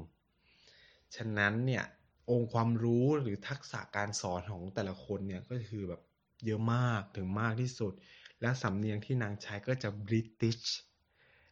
[1.17, 1.85] ฉะนั้นเนี่ย
[2.31, 6.01] องค์ความรู้หรือทักษะการสอนของแต่ละคนเนี่ยก็คือแบบ
[6.45, 7.93] เยอะมากถึงมากที่สุด
[8.41, 10.61] และสำเนียงที่นางใช้ก็จะบริติช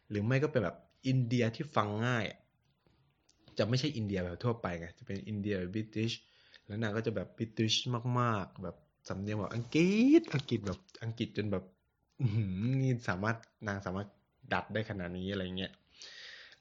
[0.09, 2.25] หรือไม่ก็เป็นแบบอินเดียที่ฟังง่าย
[3.57, 6.11] จะไม่ใช่อินเดียแบบทั่วไปไงจะเป็นอินเดียแบบบริติช
[6.67, 7.73] แล้วนางก็จะแบบบิติช
[8.19, 8.75] มากๆ แบบ
[9.09, 11.63] สำเนียงแบบอังกฤษอังกฤษแบบอังกฤษจนแบบ
[12.81, 14.07] นี่สามารถนางสามารถ
[14.53, 15.71] ดัดได้ขนาดนี้อะไรเงี้ย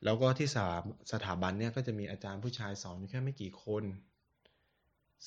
[0.05, 0.67] แล้วก็ที่สา
[1.13, 3.85] สถาบันเนี่ยก็จะมีอาจารย์ผู้ชายสอนแค่ไม่กี่คน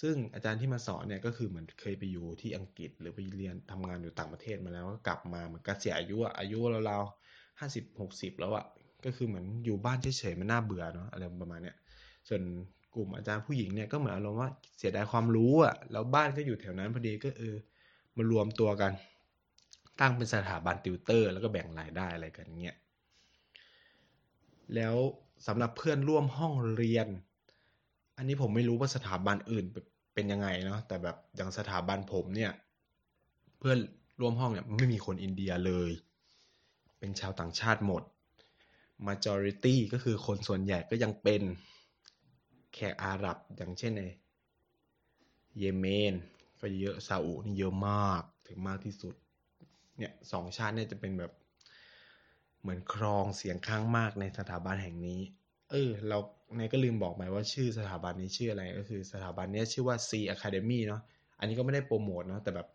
[0.02, 6.58] ซึ่งอาจารย์ที่มาสอนเนี่ยก็คือเหมือนเคยไปอยู่ที่อังกฤษหรือไปเรียนทำงานอยู่ต่างประเทศมาแล้วก็กลับมาเหมือนกเสียอายุอะอายุ
[6.90, 8.66] ราวๆห้าสิบหกสิบแล้วอะ
[9.06, 11.76] ก็คือเหมือนอยู่บ้านเฉยๆมันน่าเบื่อเนาะอะไรประมาณเนี้ย
[12.28, 12.42] ส่วน
[12.96, 17.56] กลุ่มอาจารย์ผู้หญิงเนี่ยก็เหมือนอารมณ์ว่าเสียดายความรู้อะแล้วบ้านก็อยู่แถวนั้นพอดีก็เออ
[18.18, 18.92] มารวมตัวกัน
[20.00, 22.78] ตั้งเป็นสถาบันติวเตอร์ แล้วก็แบ่งรายได้อะไรกันเงี้ย
[24.76, 24.96] แล้ว
[25.48, 27.08] สำหรับเพื่อนร่วมห้องเรียน
[28.18, 29.66] อันนี้ผมไม่รู้ว่าสถาบันอื่น
[30.14, 32.52] เป็นยังไงเนาะแต่แบบอย่างสถาบันผมเนี่ย
[33.60, 33.78] เพื่อน
[34.22, 35.92] ร่วมห้องเนี่ยไม่มีคนอินเดียเลย
[37.00, 38.04] เป็นชาวต่างชาติหมด
[39.08, 41.42] majority ก็คือคนส่วนใหญ่ก็ยังเป็น
[42.74, 44.04] แขกอาหรับอย่างเช่นใน
[45.58, 46.14] เยเมน
[46.62, 49.16] ก็เยอะซาอุนี่เยอะมากถึงมากที่สุด
[49.98, 51.32] เนี่ยสองชาติเนี่ยจะเป็นแบบ
[52.62, 55.22] เหมือนครองเสียงข้างมากในสถาบันแห่งนี้
[55.72, 56.18] เออ เรา
[56.58, 61.02] ในก็ลืมบอกไปว่าชื่อสถาบันนี้ชื่ออะไรก็คือสถาบันนี้ชื่อว่า C Academy เนาะ
[61.40, 62.68] อันนี้ก็ไม่ได้โปรโมทเนาะแต่แบบ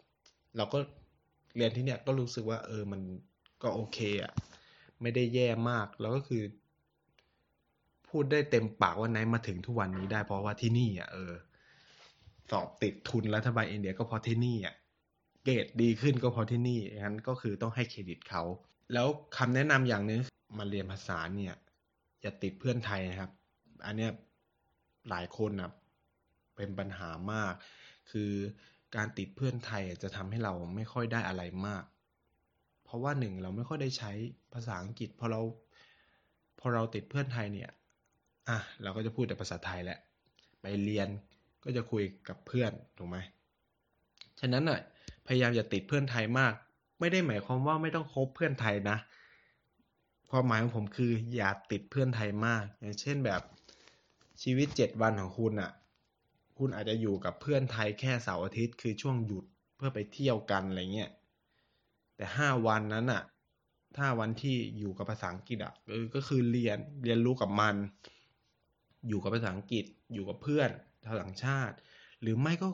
[0.57, 0.79] เราก็
[1.57, 3.01] เรียนที่เนี่ยก็รู้สึกว่า เออมัน
[3.63, 4.33] ก็โอเคอะ
[5.03, 6.43] ไม่ได้แย่มาก แล้วก็คือ
[8.15, 11.33] พูดได้เต็มปากว่านายมาถึงทุกวันนี้ได้เพราะว่าที่นี่อะเออ
[12.51, 14.75] สอบติดทุนรัฐบาลอินเดียก็เพราะที่นี่อะ
[15.45, 18.43] เกรดดีขึ้นก็เพราะที่นี่งั้นก็คือต้องให้เครดิตเขา
[18.93, 20.21] แล้วคำแนะนำอย่างนึง
[20.59, 21.55] มาเรียนภาษาเนี่ย
[22.23, 23.31] อย่าติดเพื่อนไทยนะครับ
[23.87, 24.11] อันเนี้ย
[25.11, 25.71] หลายคนนะ
[26.57, 27.53] เป็นปัญหามาก
[28.11, 28.31] คือ
[28.97, 31.85] การติดเพื่อนไทยจะทำให้เราไม่ค่อยได้อะไรมาก
[32.85, 34.13] เพราะว่าหนึ่งเราไม่ค่อยได้ใช้
[34.53, 35.41] ภาษาอังกฤษพอเรา
[36.61, 37.71] พอเราติดเพื่อนไทยเนี่ย
[38.49, 39.99] อะเราก็จะพูดแต่ภาษาไทยแหละ
[40.61, 41.09] ไปเรียน
[41.65, 43.19] ก็จะคุยกับเพื่อนถูกไหม
[44.41, 44.81] ฉะนั้นอะ
[45.27, 46.53] พยายามอย่าติดเพื่อนไทยมาก
[47.01, 48.97] ไม่ได้หมายความว่าไม่ต้องคบเพื่อนไทยนะ
[50.31, 53.43] ความหมายของผมคืออย่าติดเพื่อนไทยมาก อย่างเช่นแบบ
[54.43, 55.71] ชีวิตเจ็ดวันของคุณอะ่ะ
[56.59, 59.45] คุณอาจจะอยู่กับเพื่อนไทยแค่เสาร์อาทิตย์คือช่วงหยุด
[59.77, 61.11] เพื่อไปเที่ยวกันอะไรเงี้ย
[62.17, 63.23] แต่ห้าวันนั้นอะ่ะ
[63.97, 65.73] ถ้าวันที่อยู่กับภาษาอังกฤษอะ่ะ
[66.15, 67.75] ก็คือเรียนเรียนรู้กับมัน
[69.09, 70.71] อยู่กับภาษาอังกฤษ อยู่กับเพื่อน
[71.05, 71.77] ชาวต่างชาติ
[72.23, 72.69] หรือไม่ก็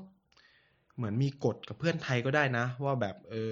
[0.96, 3.50] เหมือนมีกฎกับเพื่อนไทยก็ได้นะ ว่าแบบเออ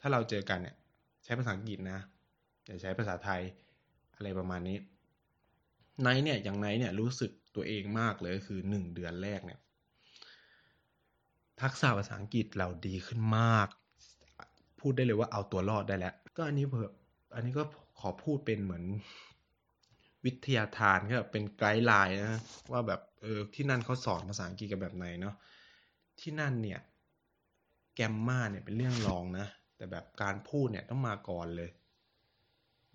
[0.00, 0.76] ถ้าเราเจอกันเนี่ย
[1.24, 2.00] ใช้ภาษาอังกฤษนะ
[2.66, 3.42] อย่าใช้ภาษาไทย
[4.16, 4.78] อะไรประมาณนี้
[6.02, 9.60] ไนเนี่ยอย่างไนเนี่ยรู้สึกตัวเองมากเลยคือหนึ่งเดือนแรกเนี่ย
[11.62, 13.68] ทักษะภาษาอังกฤษเราดีขึ้นมาก
[14.80, 16.90] พูดได้เลยว่าเอาตัวรอดได้แล้ว ก็อันนี้เพิ่ม
[17.34, 17.62] อันนี้ก็
[17.98, 18.84] ขอพูดเป็นเหมือน
[20.24, 22.40] วิทยาทานก็เป็นไกด์ไลน์นะ
[22.72, 25.34] ว่าแบบเออที่นั่นเขาสอนภาษาอังกฤษกันแบบไหนเนาะ
[26.20, 26.80] ที่นั่นเนี่ย
[27.94, 31.70] แกมมาเนี่ยเป็นเรื่องรองนะ แต่แบบการพูดเนี่ยต้องมาก่อนเลย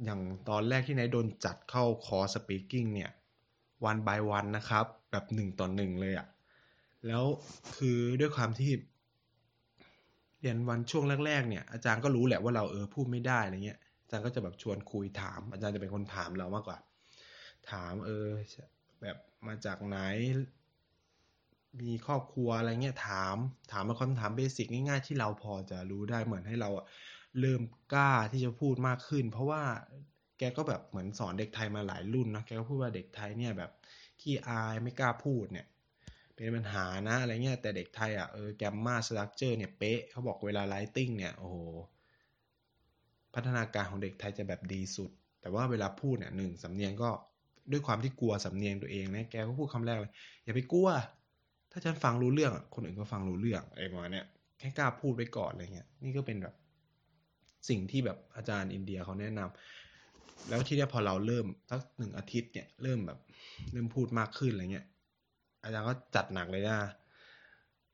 [0.03, 3.11] อย่างตอนแรกที่ไนท์โดนจัดเข้าคอร์ส speaking เนี่ย
[3.85, 6.27] one by one นะครับ แบบหนึ่งต่อหนึ่งเลยอะ่ะ
[7.07, 7.23] แล้ว
[7.77, 8.71] คือด้วยความที่
[10.41, 16.77] เรียนวันช่วงแรกๆเนี่ยอาจารย์ก็รู้แหละว่าเราเออพูดไม่ได้อะไรเงี้ยอาจารย์ก็จะแบบชวนคุยถาม อาจารย์จะเป็นคนถามเรามากกว่า
[17.71, 18.27] ถามเออ
[19.01, 19.99] แบบมาจากไหน
[21.81, 23.35] มีครอบครัวอะไรเงี้ยถาม
[23.71, 26.69] ถามมาคำถาม basic ง่ายๆที่เราพอจะรู้ได้เหมือนให้เรา
[27.39, 27.61] เริ่ม
[27.93, 29.63] กล้าที่จะพูดมากขึ้น เพราะว่า
[30.37, 33.71] แกก็แบบเหมือนสอนเด็กไทยมาหลายรุ่นนะแกก็พูดว่าเด็กไทยเนี่ยแบบ
[34.21, 35.67] ขี้อายไม่กล้าพูดเนี่ย
[36.35, 41.57] เป็นปัญหานะอะไรเงี้ยแต่เด็กไทยอะเออ grammar structure เนี่ยเป๊ะเขาบอกเวลา writing เนี่ยโอ้โห
[43.33, 47.11] พัฒนาการของเด็กไทยจะแบบดีสุด แต่ว่าเวลาพูดเนี่ยหนึ่งสำเนียงก็
[47.71, 50.11] ด้วยความที่กลัวสำเนียงตัวเองนะแกก็พูดคำแรกเลย
[50.43, 50.89] อย่าไปกลัว
[51.71, 54.25] ถ้าฉันฟังรู้เรื่องคนอื่นก็ฟังรู้เรื่องไรประมาณนี้ย
[54.59, 56.55] แค่กล้าพูดไว้ก่อนอะไรเงี้ยนี่ก็เป็นแบบ
[57.69, 63.19] สิ่งที่แบบอาจารย์อินเดียเขาแนะนำแล้วที่นี้พอเราเริ่มสักหนึ่งอาทิตย์เนี่ยเริ่มแบบ
[63.71, 64.85] เริ่มพูดมากขึ้นอะไรเงี้ย
[65.63, 66.77] อาจารย์ก็จัดหนักเลยนะ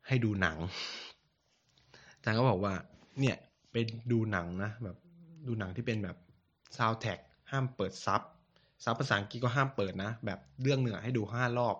[0.07, 0.57] ให้ดูหนัง
[2.15, 2.73] อาจารย์ก็บอกว่า
[3.19, 3.37] เนี่ย
[3.71, 3.75] ไป
[4.11, 4.97] ดูหนังนะแบบ
[5.47, 6.17] ดูหนังที่เป็นแบบ
[6.77, 7.19] ซาวแท็ก
[7.51, 8.21] ห้ามเปิดซับ
[8.83, 11.75] ซับภาษาอังกฤษก็ห้ามเปิดนะ แบบเรื่องเหนือให้ดูห้ารอบ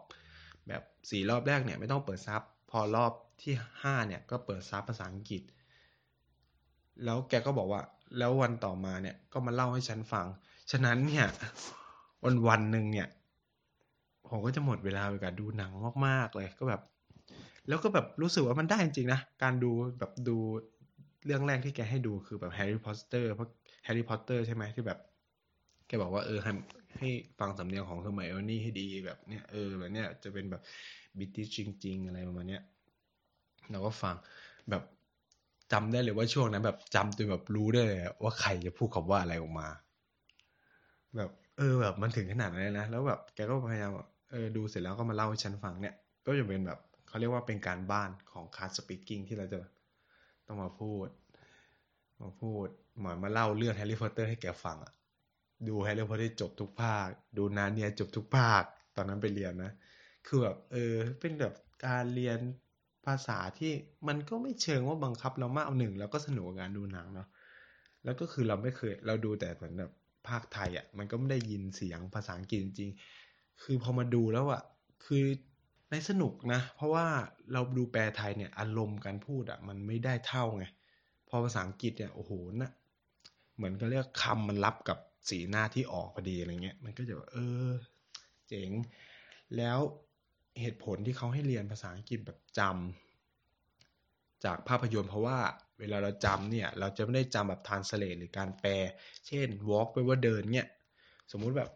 [0.67, 5.41] แบบสี่รอบแรกเนี่ยไม่ต้องเปิดซับพอรอบที่ห้าเนี่ยก็เปิดซับภาษาอังกฤษ
[7.05, 7.81] แล้วแกก็บอกว่า
[8.17, 10.25] แล้ววันต่อมาเนี่ยก็มาเล่าให้ฉันฟัง
[10.71, 11.25] ฉะนั้นเนี่ย
[12.23, 13.07] วันวันหนึ่งเนี่ย
[14.29, 15.71] ผมก็จะหมดเวลาไปกับดูหนัง
[16.05, 16.81] มากๆเลยก็แบบ
[17.67, 20.37] แล้วก็แบบรู้สึกว่ามันได้จริงๆนะการดูแบบดู
[21.25, 23.49] เรื่องแรกที่แกให้ดูคือแบบแฮร์รี่พอตเตอร์เพราะ
[23.83, 24.99] แฮร์รี่พอตเตอร์ใช่ไหมที่แบบ
[25.87, 26.39] แกบอกว่าเออ
[26.97, 30.61] ให้ให้ฟังสำเนียงของเฮอร์ไมโอนี่ให้ดีแบบเนี้ยเออแบบเนี้ยจะเป็นแบบ
[31.17, 32.63] British จริง ๆ อะไรประมาณเนี้ย
[33.71, 34.15] เราก็ฟัง
[34.69, 34.83] แบบ
[35.71, 39.67] จำได้เลยว่าช่วงนั้น แบบจำจนแบบรู้ได้เลยว่าใครจะพูดคำว่าอะไรออกมา
[41.15, 43.91] แบบ เออ แบบมันถึงขนาดนั้นนะแล้วแบบแกก็พยายาม
[44.31, 49.59] เออดูเสร็จแล้วก็มาเล่าให้ฉันฟังเนี่ย ก็จะเป็นแบบเขาเรียกว่าเป็นการบ้านของ class speaking ที่เราจะ
[50.47, 51.07] ต้องมาพูด
[52.21, 54.93] มาพูดเหมือนมาเล่าเรื่องแฮร์รี่พอตเตอร์ให้แกฟังอะ
[55.67, 58.63] ดูแฮร์รี่พอตเตอร์จบทุกภาค ดูนาเนียจบทุกภาค
[58.95, 59.71] ตอนนั้นไปเรียนนะ
[60.27, 61.53] คือแบบเออเป็นแบบ
[61.85, 62.39] การเรียน
[63.05, 63.71] ภาษาที่
[64.07, 67.27] มันก็ไม่เชิงว่าบังคับเรามากเอาหนึ่งแล้วก็สนุกกับการดูหนังเนาะ
[68.03, 69.91] แล้วก็คือเราไม่เคยเราดูแต่เหมือนแบบ
[70.27, 72.91] ภาคไทยอะ่ะมันก็ไม่ได้ยินเสียงภาษาอังกฤษจริง
[73.63, 74.61] คือพอมาดูแล้วอะ่ะ
[75.05, 75.23] คือ
[75.91, 77.05] ในสนุกนะ เพราะว่า
[77.53, 80.65] เราดูแปลไทยเนี่ยอารมณ์การพูดอะ่ะมันไม่ได้เท่าไง
[81.29, 82.71] พอภาษาอังกฤษเนี่ยโอ้โหนะ
[83.55, 84.97] เหมือนก็เรียกคำมันรับกับ
[85.29, 87.69] สีหน้าที่ออกพอดีอะไรเงี้ย มันก็จะแบบเออ
[88.47, 88.69] เจ๋ง
[89.57, 89.79] แล้ว
[90.61, 95.39] เหตุผลที่เขาให้เรียนภาษาอังกฤษแบบจำจากภาพยนตร์เพราะว่า
[95.79, 98.73] เวลาเราจำเนี่ย เราจะไม่ได้จำแบบทานสเลตหรือการแปล
[99.27, 100.67] เช่น walk ไปว่าเดินเนี่ย
[101.31, 101.71] สมมุติแบบ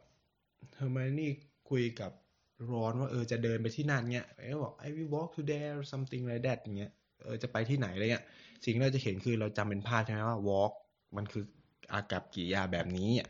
[0.75, 1.31] เฮอร์มานี่
[1.69, 2.11] คุยกับ
[2.71, 6.91] ร้อนว่าเออจะเดินไปที่นั่นเนี่ยไอ้บอก I will walk to there something like that เงี้ย
[7.23, 8.25] เออจะไปที่ไหนอะไรเงี้ย
[8.63, 10.73] สิ่งที่เราจะเห็นคือเราจำเป็นภาพใช่ไหมว่า walk
[11.17, 11.43] มันคือ
[11.91, 13.29] อากับกิริยาแบบนี้อะ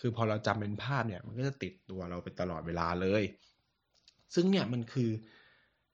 [0.00, 3.22] คือพอเราจำเป็นภาพเนี่ยมันก็จะติดตัวเราไปตลอดเวลาเลย
[4.34, 5.10] ซึ่งเนี่ยมันคือ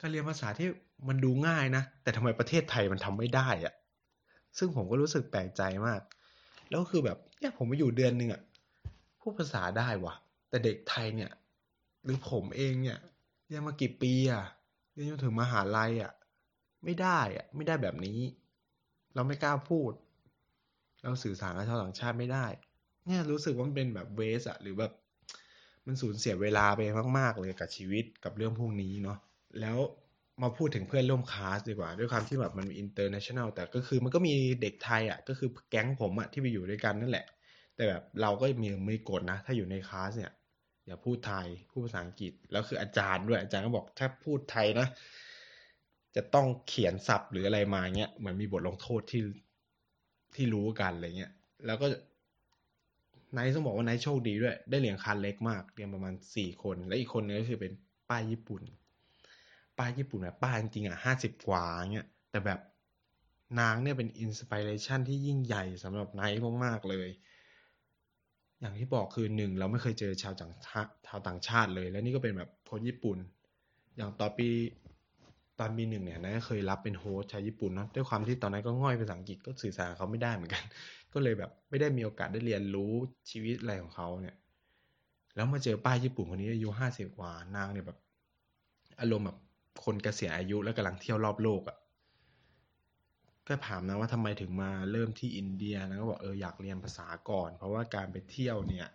[0.01, 0.69] การเรียนภาษาที่
[1.09, 3.75] มันดูง่ายนะ แต่ทำไมประเทศไทยมันทำไม่ได้อะ
[4.59, 6.01] ซึ่งผมก็รู้สึกแปลกใจมาก
[6.71, 8.43] แล้วคือแบบเนี่ยผมมาอยู่เดือนหนึ่งอะ
[9.21, 10.15] พูดภาษาได้วะ
[10.49, 11.31] แต่เด็กไทยเนี่ย
[12.05, 12.99] หรือผมเองเนี่ย
[13.47, 14.45] เรียนมากี่ปีอะ
[14.93, 16.13] เรียนจนถึงมหาลัยอะ
[16.85, 18.21] ไม่ได้อะไม่ได้แบบนี้
[19.15, 19.93] เราไม่กล้าพูด
[21.07, 22.47] เราสื่อสารกับชาวต่างชาติไม่ได้
[23.07, 24.93] เนี่ยรู้สึกว่ามันเป็นแบบเวสอะหรือแบบ
[25.87, 26.81] มันสูญเสียเวลาไป
[27.19, 29.19] มาก ๆ เลยกับชีวิตกับเรื่องพวกนี้เนาะ
[29.61, 29.79] แล้ว
[30.43, 37.27] มาพูดถึงเพื่อนร่วมคลาสดีกว่า ด้วยความที่แบบมัน international แต่ก็คือมันก็มีเด็กไทยอะก็คือแก๊งผมอะที่ไปอยู่ด้วยกันนั่นแหละ
[37.77, 40.33] แต่แบบเราก็มีไม่กดนะ ถ้าอยู่ในคลาสเนี่ย
[40.87, 44.87] อย่าพูดไทยพูดภาษาอังกฤษแล้วคืออาจารย์ด้วยอาจารย์ก็บอกถ้าพูดไทยนะ
[46.17, 49.23] จะต้องเขียนศัพท์หรืออะไรมาเงี้ยเหมือนมีบทลงโทษที่
[50.37, 51.33] ที่รู้กันอะไรเงี้ย
[51.67, 51.87] แล้วก็
[53.33, 57.73] ไนท์ต้องบอกว่าไนท์โชคดีด้วย ได้เรียนคันเล็กมากเรียนประมาณสี่คน และอีกคนนึงก็คือเป็น
[58.11, 58.63] ป้าญี่ปุ่น
[59.79, 62.61] ป้าญี่ปุ่นแบบป้าจริงๆอะห้าสิบกว่าเงี้ย แต่แบบ
[63.61, 67.09] นางเนี่ยเป็น inspiration ที่ยิ่งใหญ่สำหรับไนท์มากๆเลย
[68.61, 73.19] อย่างที่บอกคือหนึ่งเราไม่เคยเจอชาวต่างชาติชาวต่างชาติเลย แล้วนี่ก็เป็นแบบคนญี่ปุ่น
[73.97, 74.49] อย่างต่อปี
[75.59, 80.63] ตอนปีหนึ่งเนี่ยนะเคยรับเป็น host ชาวญี่ปุ่นเนาะด้วยความที่ตอนนั้นก็ง่อยภาษาอังกฤษก็สื่อสารเขาไม่ได้เหมือนกัน
[81.13, 82.93] ก็เลยแบบไม่ได้มีโอกาสได้เรียนรู้
[83.31, 84.37] ชีวิตอะไรของเขาเนี่ย
[85.37, 87.99] แล้วมาเจอป้าญี่ปุ่นคนนี้อายุห้าสิบกว่านางเนี่ยแบบ
[89.01, 89.39] อารมณ์แบบ
[89.85, 91.77] คนเกษียณอายุแล้วกำลังเที่ยวรอบโลกอะ่ะ
[93.49, 98.89] ก็ถามนะว่าทำไมถึงมาเริ่มที่อินเดียนะก็บอกเอออยากเรียนภาษาก่อน เพราะว่าการไปเที่ยวเนี่ย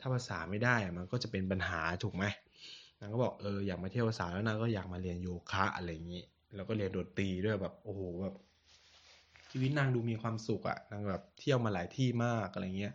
[0.00, 8.34] ถ้าภาษาไม่ได้มันก็จะเป็นปัญหาถูกไหมางก็บอกเอออยากมาเที่ยวภาษาแล้วนางก็อยากมาเรียนโยคะอะไรอย่างนี้ แล้วก็เรียนดนตรีด้วยแบบโอ้โหแบบ
[9.50, 12.94] ชีวิตนางดูมีความสุขอะนางแบบเที่ยวมาหลายที่มากอะไรเงี้ย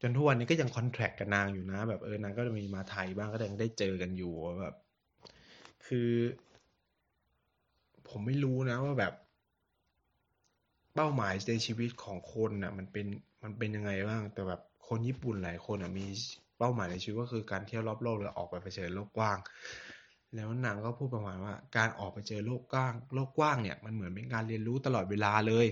[0.00, 4.74] จนทุกวันนี้ก็ยังคอนแทคกับนางอยู่นะ แบบเออนางก็มีมาไทยบ้างก็ยังได้เจอกันอยู่แบบ
[5.86, 6.10] คือ
[8.08, 9.12] ผมไม่รู้นะว่าแบบ
[10.94, 13.06] เป้าหมายในชีวิตของคนน่ะ มันเป็น
[13.42, 16.06] มันเป็นยังไงบ้าง แต่แบบคนญี่ปุ่นหลายคนอะมี
[16.58, 19.38] เป้าหมายในชีวิตก็คือการเที่ยวรอบโลกแล้วออกไปเผชิญโลกกว้าง
[20.34, 25.66] แล้วนางก็พูดประมาณว่า การออกไปเจอโลกกว้าง โลกกว้างเนี่ยมันเหมือนเป็นการเรียนรู้ตลอดเวลาเลย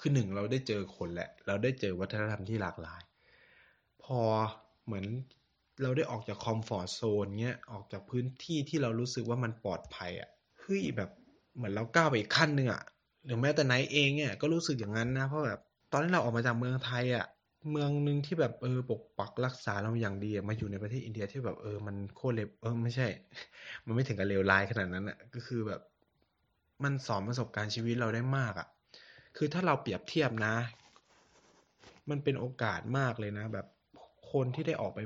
[0.00, 3.02] คือหนึ่งเราได้เจอคนแหละ เราได้เจอวัฒนธรรมที่หลากหลาย
[4.04, 4.20] พอ
[4.84, 5.06] เหมือน
[5.82, 11.10] เราได้ออกจากคอมฟอร์ทโซนเงี้ยออกจากพื้นที่ที่เรารู้สึกว่ามันปลอดภัยอะเฮ้ยแบบ
[11.56, 12.82] เหมือนเราก้าวไปอีกขั้นหนึ่งอะ
[13.24, 15.60] หรือแม้แต่ไนท์เองเนี่ยก็รู้สึกอย่างนั้นนะเพราะแบบ
[15.92, 17.26] ตอนที่เราออกมาจากเมืองไทยอะ
[17.70, 23.06] เมืองหนึ่งที่แบบเออปกปักรักษาเราอย่างดีมาอยู่ในประเทศอินเดียที่แบบเออมันโคตรเลวเออไม่ใช่
[23.86, 25.80] มันไม่ถึงกับเลวร้ายขนาดนั้นอะก็คือแบบ
[26.84, 28.68] มันสอนประสบการณ์ชีวิตเราได้มากอะ
[29.36, 30.54] คือถ้าเราเปรียบเทียบนะ
[32.10, 33.66] มันเป็นโอกาสมากเลยนะ แบบ
[34.32, 35.00] คนที่ได้ออกไป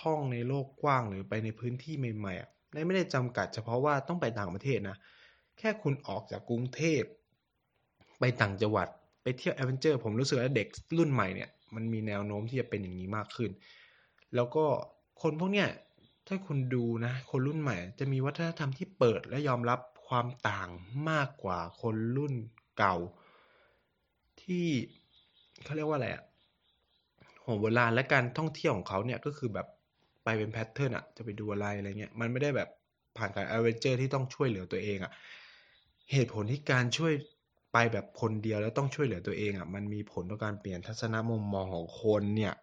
[0.00, 2.48] ท่องในโลกกว้างหรือไปในพื้นที่ใหม่ๆอะ
[2.86, 4.96] ไม่ได้จำกัดเฉพาะว่าต้องไปต่างประเทศนะ
[5.58, 7.02] แค่คุณออกจากกรุงเทพ
[8.20, 8.88] ไปต่างจังหวัด
[9.22, 13.50] ไปเที่ยวแอดเวนเจอร์ ผมรู้สึกว่าเด็กรุ่นใหม่เนี่ย มันมีแนวโน้มที่จะเป็นอย่างนี้มากขึ้น
[14.34, 14.64] แล้วก็
[15.22, 15.68] คนพวกเนี้ย
[16.28, 20.68] ถ้าคุณดูนะ คนรุ่นใหม่ จะมีวัฒนธรรมที่เปิดและยอมรับความต่าง
[21.10, 22.34] มากกว่าคนรุ่น
[22.78, 22.96] เก่า
[24.42, 24.66] ที่
[25.64, 26.24] เขาเรียกว่าอะไรอะ
[27.44, 29.66] หัวโบราณและการท่องเที่ยวของเขาเนี่ยก็คือแบบ
[30.24, 32.68] ไปเป็น pattern อะจะไปดูอะไรอะไรเงี้ยมันไม่ได้แบบ
[33.16, 35.12] ผ่านการแอเวนเจอร์ที่ต้องช่วยเหลือตัวเองอะ
[36.12, 37.12] เหตุผลที่การช่วย
[37.72, 42.54] ไปแบบคนเดียวแล้วต้องช่วยเหลือตัวเองอะมันมีผลต่อการเปลี่ยนทัศนมุมมองของคนเนี่ย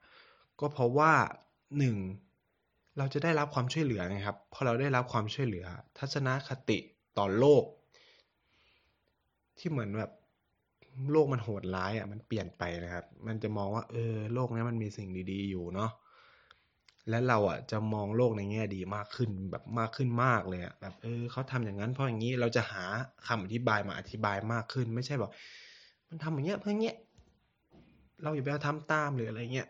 [0.60, 1.14] ก็เพราะว่า
[1.78, 1.98] หนึ่ง
[2.98, 5.66] เราจะได้รับความช่วยเหลือนะครับพอเราได้รับความช่วยเหลือ
[6.00, 6.78] ทัศนคติ
[7.18, 7.64] ต่อโลก
[9.58, 10.12] ที่เหมือนแบบ
[11.12, 15.92] โลกมันโหดร้ายอะมันเปลี่ยนไปนะครับ มันจะมองว่าเออโลกนี้มันมีสิ่งดีๆอยู่เนาะ
[17.10, 22.84] และเราอะจะมองโลกในแง่ดีมากขึ้นแบบมากขึ้นมากเลยอะแบบเออเขาทำอย่างนั้นเพราะอย่างนี้เราจะหา
[23.28, 25.32] คำอธิบายมาอธิบายมากขึ้น ไม่ใช่บอก
[26.10, 26.98] มันทำอย่างเงี้ยเพื่อเงี้ย
[28.24, 29.68] เราอย่าไปทำตามหรืออะไรเงี้ย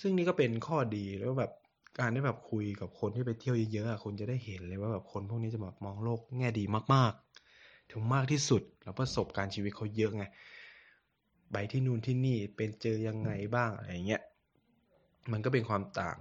[0.00, 1.52] ซึ่งนี่ก็เป็นข้อดีแล้วแบบ
[1.98, 6.64] การได้แบบคุยกับคนที่ไปเที่ยวเยอะๆคุณจะได้เห็นเลยว่าแบบคนพวกนี้จะแบบมองโลกแง่ดี
[6.94, 10.24] มากๆ ถึงมากที่สุดแล้วประสบการณ์ชีวิตเขาเยอะไง
[11.52, 14.22] ไปที่นู่นที่นี่เป็นเจอยังไงบ้างอะไรเงี้ย
[15.32, 16.16] มันก็เป็นความต่าง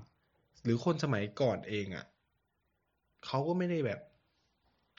[0.63, 2.05] หรือคนสมัยก่อนเองอะ่ะ
[3.25, 3.99] เขาก็ไม่ได้แบบ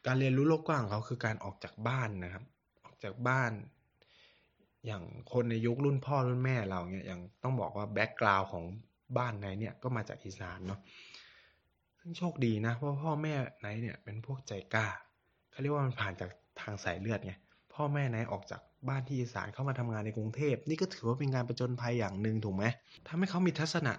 [0.06, 2.44] การเรียนรู้โลกกว้างเขาคือการออกจากบ้านนะครับ
[2.84, 3.52] ออกจากบ้าน
[4.86, 8.64] อย่างคนในยุครุ่นพ่อรุ่นแม่เราเนี่ยอย่างต้องบอกว่าแบ็กกราวของ
[9.18, 10.80] บ้านไหนเนี่ยก็มาจากอีสานเนาะ
[11.98, 14.86] ซึ่งโชคดีนะเพราะพ่อแม่ไหนเนี่ยเป็นพวกใจกล้า
[15.50, 17.34] เขาเรียกว่ามันผ่านจากทางสายเลือดไง
[17.74, 22.64] พ่อแม่ไหนออกจาก บ้านที่อีสานเข้ามาทำงานในกรุงเทพ นี่ก็ถือว่าเป็นการประจนภัยอย่างหนึ่งถูกไหม
[23.08, 23.92] ทำให้เขามีทัศนะ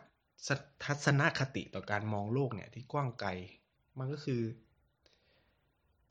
[0.83, 3.29] ทัศนคติต่อการมองโลกเนี่ยที่กว้างไกล
[3.99, 4.41] มันก็คือ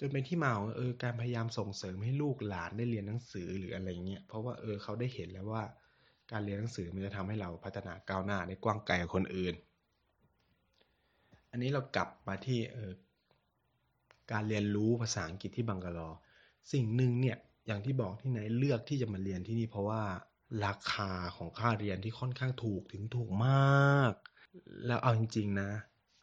[0.01, 5.63] จนเป็นที่มาของเออการพยายามส่งเสริมให้ลูกหลานได้เรียนหนังสือหรืออะไรเงี้ยเพราะว่าเออเขาได้เห็นแล้วว่า
[6.33, 9.55] การเรียนหนังสือมันจะทำให้เราพัฒนาก้าวหน้าได้กว้างไกลกว่าคนอื่น
[11.51, 12.93] อันนี้เรากลับมาที่เออ
[14.33, 16.09] การเรียนรู้ภาษาอังกฤษที่บังกลอ
[16.73, 20.03] สิ่งหนึ่งเนี่ย อย่างที่บอกที่ไหนเลือกที่จะมาเรียนที่นี่เพราะว่า
[20.65, 24.13] ราคาของค่าเรียนที่ค่อนข้างถูกถึงถูกมาก
[24.87, 25.71] แล้วเอาจริง ๆ นะ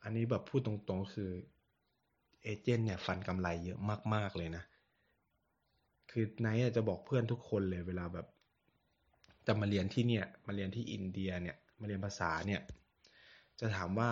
[0.04, 1.32] อันนี้แบบพูดตรงๆคือ
[2.44, 3.80] เอเจนต์เนี่ยฟันกำไรเยอะ
[4.14, 4.64] มาก ๆ เลยนะ
[6.12, 8.28] คือไนท์จะบอกเพื่อนทุกคนเลยเวลาแบบ
[9.48, 12.62] จะมาเรียนที่เนี่ย มาเรียนที่อินเดียเนี่ย มาเรียนภาษาเนี่ย
[13.60, 14.12] จะถามว่า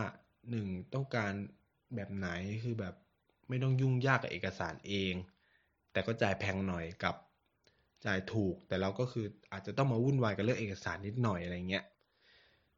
[0.50, 1.34] หนึ่งต้องการ
[1.96, 2.30] แบบไหน
[2.64, 2.96] คือแบบ
[3.50, 5.14] ไม่ต้องยุ่งยากกับเอกสารเอง
[5.98, 7.16] แต่ก็จ่ายแพงหน่อยกับ
[8.06, 11.84] จ่ายถูก แต่เราก็คืออาจจะต้องมาวุ่นวายกับเรื่องเอกสารนิดหน่อยอะไรเงี้ย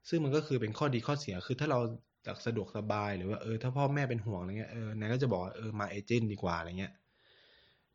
[0.10, 1.79] ซึ่งมันก็คือเป็นข้อดีข้อเสียคือถ้าเรา
[2.25, 6.93] จากสะดวกสบายหรือว่าเออถ้าพ่อแม่เป็นห่วงอะไรเงี้ยเออนายก็จะบอกเออมาเอเจนต์ดีกว่าอะไรเงี้ย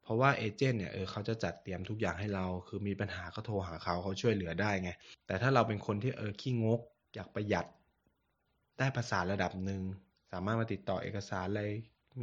[0.02, 4.90] เพราะว่าเอเจนต์เนี่ยเออเขาจะจัดเตรียมทุกอย่างให้เรา คือมีปัญหาก็โทรหาเขาเขาช่วยเหลือได้ไง
[5.26, 6.80] แต่ถ้าเราเป็นคนที่เออขี้งก
[7.14, 7.66] อยากประหยัด
[8.78, 9.82] ได้ภาษาระดับหนึ่ง
[10.32, 11.64] สามารถมาติดต่อเอกสารอะไร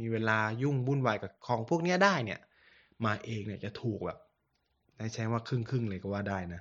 [0.04, 2.40] ีเวลายุ่งวุ่นวายกับของพวกนี้ได้เนี่ย
[3.06, 4.18] มาเองเนี่ยจะถูกแบบ
[4.98, 6.60] ได้ใช้ว่าครึ่งครึ่งเลยก็ว่าได้นะ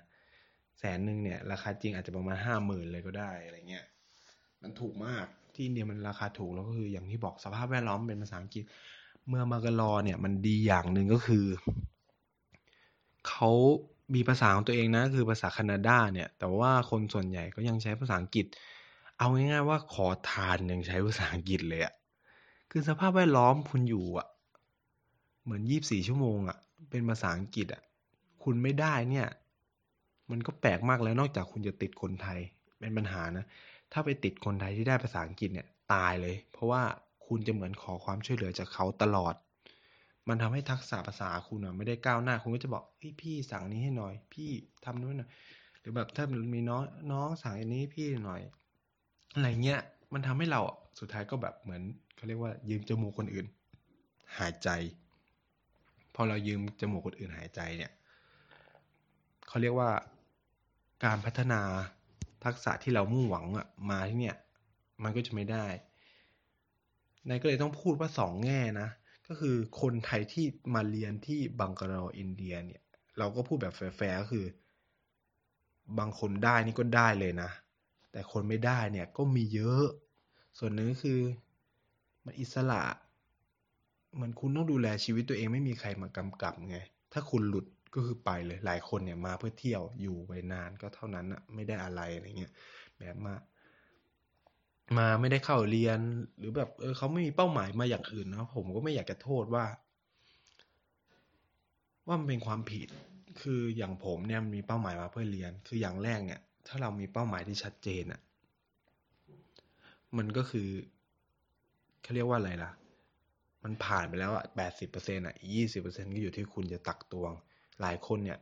[0.80, 3.86] แสนหนึ่งเนี่ยราคาจริงอาจจะประมาณห้าหมื่นเลยก็ได้อะไรเงี้ย
[4.62, 8.64] มันถูกมากที่อินเดียมันราคาถูกแล้วก็คืออย่างที่บอกสภาพแวดล้อมเป็นภาษาอังกฤษ
[9.28, 11.46] เมื่อมากรอเนี่ยมันดีอย่างหนึ่งก็คือ
[13.30, 13.50] เขา
[14.16, 18.46] มีภาษาของตัวเองนะคือภาษาแคนาดาเนี่ย แต่ว่าคนส่วนใหญ่ก็ยังใช้ภาษาอังกฤษ
[19.18, 21.94] เอาง่ายๆว่าขอทานยังใช้ภาษาอังกฤษเลยอะ
[22.72, 24.28] คือสภาพแวดล้อมคุณอยู่อะ
[25.44, 26.58] เหมือนยี่บสี่ชั่วโมงอะ่ะ
[26.90, 27.82] เป็นภาษาอังกฤษอะ่ะ
[28.44, 29.28] คุณไม่ได้เนี่ย
[30.32, 32.40] มันก็แปลกมากแล้วนอกจากคุณจะติดคนไทย
[32.80, 33.46] เป็นปัญหานะ
[33.92, 36.84] ถ้าไปติดคนไทยที่ได้ภาษาอังกฤษเนี่ยตายเลย เพราะว่า
[37.28, 39.36] คุณจะเหมือนขอความช่วยเหลือจากเขาตลอด
[40.28, 44.50] มันทำให้ทักษะภาษาคุณอะไม่ได้ก้าวหน้า คุณก็จะบอกพี่พี่สั่งนี้ให้หน่อย พี่
[44.86, 45.30] ทำนู้นหน่อย
[45.80, 48.42] หรือแบบถ้ามีน้องน้องสั่งอันนี้พี่หน่อย
[49.34, 49.80] อะไรเงี้ย
[50.14, 50.62] มันทำให้เรา
[51.00, 51.82] สุดท้ายก็แบบเหมือน
[52.16, 53.46] เขาเรียกว่ายืมจมูกคนอื่น
[54.38, 54.70] หายใจ
[56.16, 57.92] พอเรายืมจมูกคนอื่นหายใจเนี่ย
[59.48, 59.92] เขาเรียกว่า
[61.06, 61.62] การพัฒนา
[62.44, 64.38] ทักษะที่เรามุ่งหวังอะมาที่เนี่ย
[65.04, 65.66] มันก็จะไม่ได้
[67.28, 68.90] นายก็เลยต้องพูดว่าสองแง่นะ
[69.28, 72.82] ก็คือคนไทยที่มาเรียนที่บังกาลอร์อินเดียเนี่ย
[73.18, 74.46] เราก็พูดแบบแฟร์ก็คือ
[76.00, 77.50] บางคนได้นี่ก็ได้เลยนะ
[78.12, 79.86] แต่คนไม่ได้เนี่ยก็มีเยอะ
[80.58, 81.20] ส่วนนึงคือ
[82.24, 82.82] มันอิสระ
[84.14, 86.78] เหมือนคุณต้องดูแลชีวิตตัวเองไม่มีใครมากำกับไง
[87.14, 92.54] ถ้าคุณหลุดก็คือไปเลย หลายคนเนี่ยมาเพื่อเที่ยวอยู่ไปนานก็เท่านั้นอะไม่ได้อะไรอะไรเงี้ย
[92.98, 93.36] แบบมา
[94.98, 96.00] มาไม่ได้เข้าเรียน
[96.38, 99.66] หรือแบบ เออเขาไม่มีเป้าหมายมาอย่างอื่นนะผมก็ไม่อยากจะโทษว่า
[102.08, 102.88] ว่ามันเป็นความผิด
[103.42, 108.22] คืออย่างผมเนี่ยมีเป้าหมายมาเพื่อเรียน คืออย่างแรกเนี่ย ถ้าเรามีเป้าหมายที่ชัดเจนอะ่ะ
[110.18, 110.70] มันก็คือ
[112.02, 112.72] เขาเรียกว่าอะไรล่ะ
[113.64, 117.32] มันผ่านไปแล้วอะแปดสิบเปอร์เซ็นต์อะยี่สิบเปอร์เซ็นก็อยู่ที่คุณจะตักตวง
[117.82, 118.40] หลายคนเนี่ย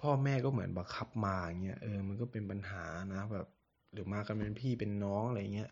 [0.00, 2.84] พ่อแม่ก็เหมือนบังคับมาอย่างเงี้ย เออ มันก็เป็นปัญหา
[3.14, 3.46] นะแบบ
[3.92, 5.70] หรือมากันเป็นพี่เป็นน้องอะไรเงี้ย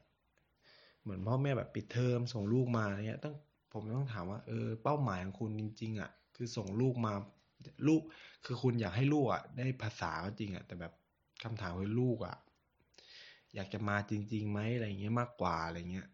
[1.03, 3.35] เหมือนพ่อแม่แบบปิดเทอมส่งลูกมาเงี้ย ต้อง
[3.73, 7.13] ผมต้องถามว่า เออ เป้าหมายของคุณจริง ๆอะคือส่งลูกมา
[7.89, 8.03] ลูก
[8.45, 10.93] คือคุณอยากให้ลูกอะได้ภาษาก็จริงอะแต่แบบ
[11.43, 12.37] คำถามคือลูกอะ
[13.55, 16.09] อยากจะมาจริงๆไหมอะไรเงี้ยมากกว่าอะไรเงี้ย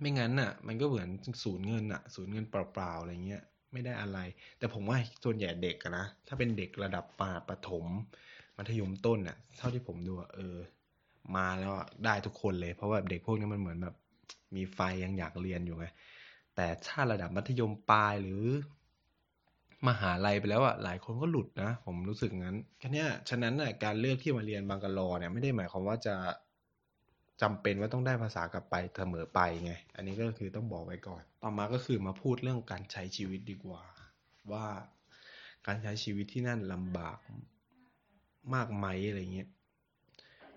[0.00, 1.08] ไม่งั้นน่ะ มันก็เหมือน
[1.44, 3.42] ศูนย์เงินอะศูนย์เงินเปล่าๆอะไรเงี้ย
[3.72, 4.18] ไม่ได้อะไร
[4.58, 7.84] แต่ผมว่าส่วนใหญ่เด็กนะถ้าเป็นเด็กระดับปาประถม
[8.56, 10.56] มัธยมต้นน่ะเท่าที่ผมดูเออ
[11.36, 11.72] มาแล้ว
[12.04, 13.96] ได้ทุกคนเลย เพราะว่าเด็กพวกนี้มันเหมือนแบบ
[14.56, 15.86] มีไฟยังอยากเรียนอยู่ไง
[16.56, 18.44] แต่ถ้าระดับมัธยมปลายหรือ
[19.88, 26.14] มหาลัยไปแล้วอะหลายคนก็หลุดนะ ผมรู้สึกงั้นแค่นี้ฉะนั้นน่ะการเลือกที่มาเรียนบังกะลอเนี่ยไม่ได้หมายความว่าจะ
[27.42, 33.82] จำเป็นว่าต้องได้ภาษากลับไปเสมอไปไง อันนี้ก็คือต้องบอกไว้ก่อน ต่อมาก็คือมาพูดเรื่องการใช้ชีวิตดีกว่า
[34.52, 34.66] ว่า
[35.66, 37.18] การใช้ชีวิตที่นั่นลำบาก
[38.54, 39.48] มากไหมอะไรเงี้ย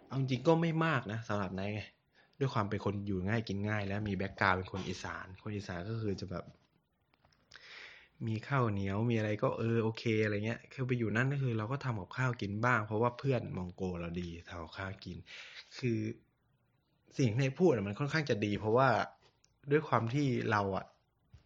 [0.05, 1.81] เอาจริงก็ไม่มากนะสำหรับนายไง
[2.39, 6.45] ด้วยความเป็นคนอยู่ง่ายกินง่าย แล้วมีแบ็กกราวเป็นคนอีสาน คนอีสานก็คือจะแบบ
[8.27, 15.17] มีข้าวเหนียวมีอะไรก็เออโอเคอะไรเงี้ย คือไปอยู่นั่นก็คือ เราก็ทำกับข้าวกินบ้าง เพราะว่าเพื่อนมองโกเราดีทำกับข้าวกิน
[15.77, 15.99] คือ
[17.17, 18.89] สิ่งที่พูดมันค่อนข้างจะดี เพราะว่า
[19.71, 20.85] ด้วยความที่เราอะ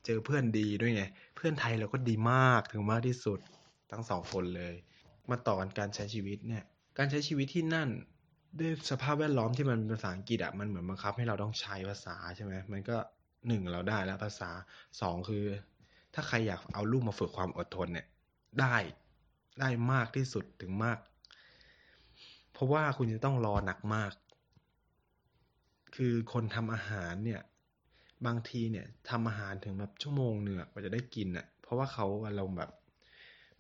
[0.05, 1.03] เจอเพื่อนดีด้วยไง
[1.36, 3.39] เพื่อนไทยเราก็ดีมากถึงมากที่สุด
[3.91, 4.74] ทั้งสองคนเลย
[5.30, 6.64] มาต่อกันการใช้ชีวิตเนี่ย
[6.97, 7.89] การใช้ชีวิตที่นั่น
[8.59, 12.97] ด้วยสภาพแวดล้อมที่มันเป็นภาษาอังกฤษอะมันเหมือนบังคับให้เราต้องใช้ภาษาใช่ไหมมันก็
[13.47, 14.49] หนึ่งเราได้แล้วภาษา
[15.01, 15.45] สองคือ
[16.14, 18.07] ถ้าใครอยากเอาลูกมาฝึกความอดทนเนี่ย
[18.59, 18.76] ได้
[19.59, 20.97] ได้มากที่สุดถึงมาก
[22.53, 24.12] เพราะว่าคุณจะต้องรอหนักมาก
[25.96, 27.42] คือคนทำอาหารเนี่ย
[28.26, 32.72] บางทีเนี่ยทำอาหารถึงแบบชั่วโมงหนึ่งกว่าจะได้กินอะ เพราะว่าเขาอารมณ์แบบ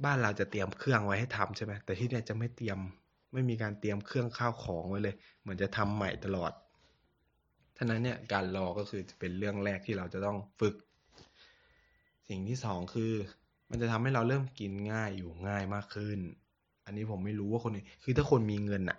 [0.03, 2.79] บ้านเราจะเตรียมเครื่องไว้ให้ทำใช่ไหมแต่ที่เนี่ยจะไม่เตรียม
[3.33, 6.51] ไม่มีการเตรียมเครื่องข้าวของไว้เลย เหมือนจะทำใหม่ตลอด
[7.77, 10.75] ท่านั้นเนี่ยการรอก็คือจะเป็นเรื่องแรกที่เราจะต้องฝึก
[12.29, 13.11] สิ่งที่สองคือ
[13.69, 16.19] มันจะทำให้เราเริ่มกินง่ายอยู่ง่ายมากขึ้น
[16.85, 18.97] อันนี้ผมไม่รู้ว่าคนนี้คือถ้าคนมีเงินอะ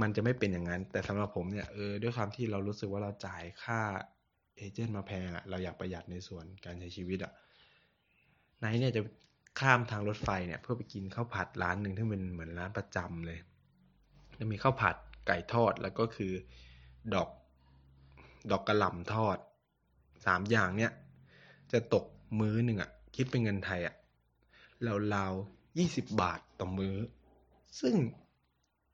[0.00, 3.80] มันจะไม่เป็นอย่างนั้น แต่สำหรับผมเนี่ยเออด้วยความที่เรารู้สึกว่าเราจ่ายค่า
[4.56, 7.32] เอเจนต์มาแพงอะเราอยากประหยัดในส่วนการใช้ชีวิตอะ
[8.60, 9.02] ไนเนี่ยจะ
[9.60, 13.38] ข้ามทางรถไฟเนี่ยเพื่อไปกินข้าวผัดร้านหนึ่งที่เป็นเหมือนร้านประจำเลย
[14.38, 14.96] จะมีข้าวผัด
[15.26, 16.32] ไก่ทอดแล้วก็คือ
[17.14, 17.28] ดอก
[18.50, 19.38] ดอกกระหล่ำทอด
[20.26, 20.92] สามอย่างเนี่ย
[21.72, 22.04] จะตก
[22.40, 23.94] มื้อหนึ่งอะคิดเป็นเงินไทยอะ
[24.84, 26.96] เราวๆยี่สิบบาทต่อมื้อ
[27.80, 27.94] ซึ่ง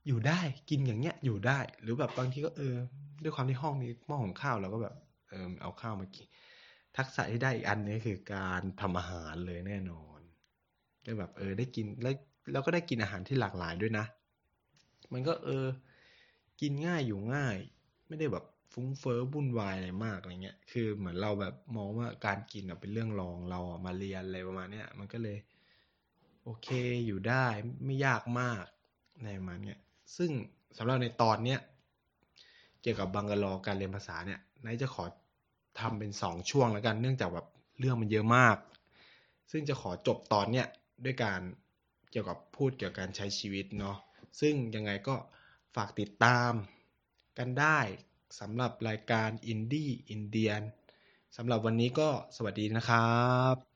[0.07, 0.40] อยู่ได้
[0.70, 2.76] กินอย่างเงี้ยอยู่ได้ หรือแบบบางทีก็เออ
[3.22, 4.94] ด้วยความที่ห้องมีหม้อหุงข้าวเราก็แบบ
[5.28, 6.26] เออเอาข้าวมากิน
[6.96, 10.20] ทักษะที่ได้อีกอันนี้คือการทำอาหารเลยแน่นอน
[11.07, 12.14] ก็แบบ เออ ได้กินแล้ว
[12.52, 14.07] เราก็ได้กินอาหารที่หลากหลายด้วยนะ
[15.12, 15.66] มันก็เออ
[16.61, 17.57] กินง่ายอยู่ง่าย
[18.09, 25.38] ไม่ได้แบบฟุ้งเฟ้อวุ่นวายอะไรมากอะไรเงี้ย คือเหมือนเราแบบมองว่าการกินเป็นเรื่องรองเราอมาเรียนอะไรประมาณเนี้ยมันก็เลย
[26.44, 26.68] โอเค
[27.07, 27.46] อยู่ได้
[27.84, 28.64] ไม่ยากมาก
[29.24, 29.78] ในประมาณเนี้ย
[30.16, 30.30] ซึ่ง
[30.76, 31.61] สำหรับในตอนเนี้ย
[32.82, 35.05] เกี่ยวกับบังกะลอการเรียนภาษาเนี่ยนายจะขอ
[35.80, 37.46] ทำเป็นสองช่วงแล้วกัน เนื่องจากแบบ
[37.78, 38.57] เรื่องมันเยอะมาก
[39.50, 40.66] ซึ่งจะขอจบตอนเนี้ย
[41.05, 41.40] ด้วยการ
[42.11, 43.96] เกี่ยวกับพูดเกี่ยวกับการใช้ชีวิตเนาะ
[44.40, 45.16] ซึ่งยังไงก็
[45.74, 46.52] ฝากติดตาม
[47.38, 47.78] กันได้
[48.40, 50.61] สำหรับรายการอินดี้อินเดียน
[51.36, 53.18] สำหรับวันนี้ก็สวัสดีนะครั
[53.55, 53.64] บ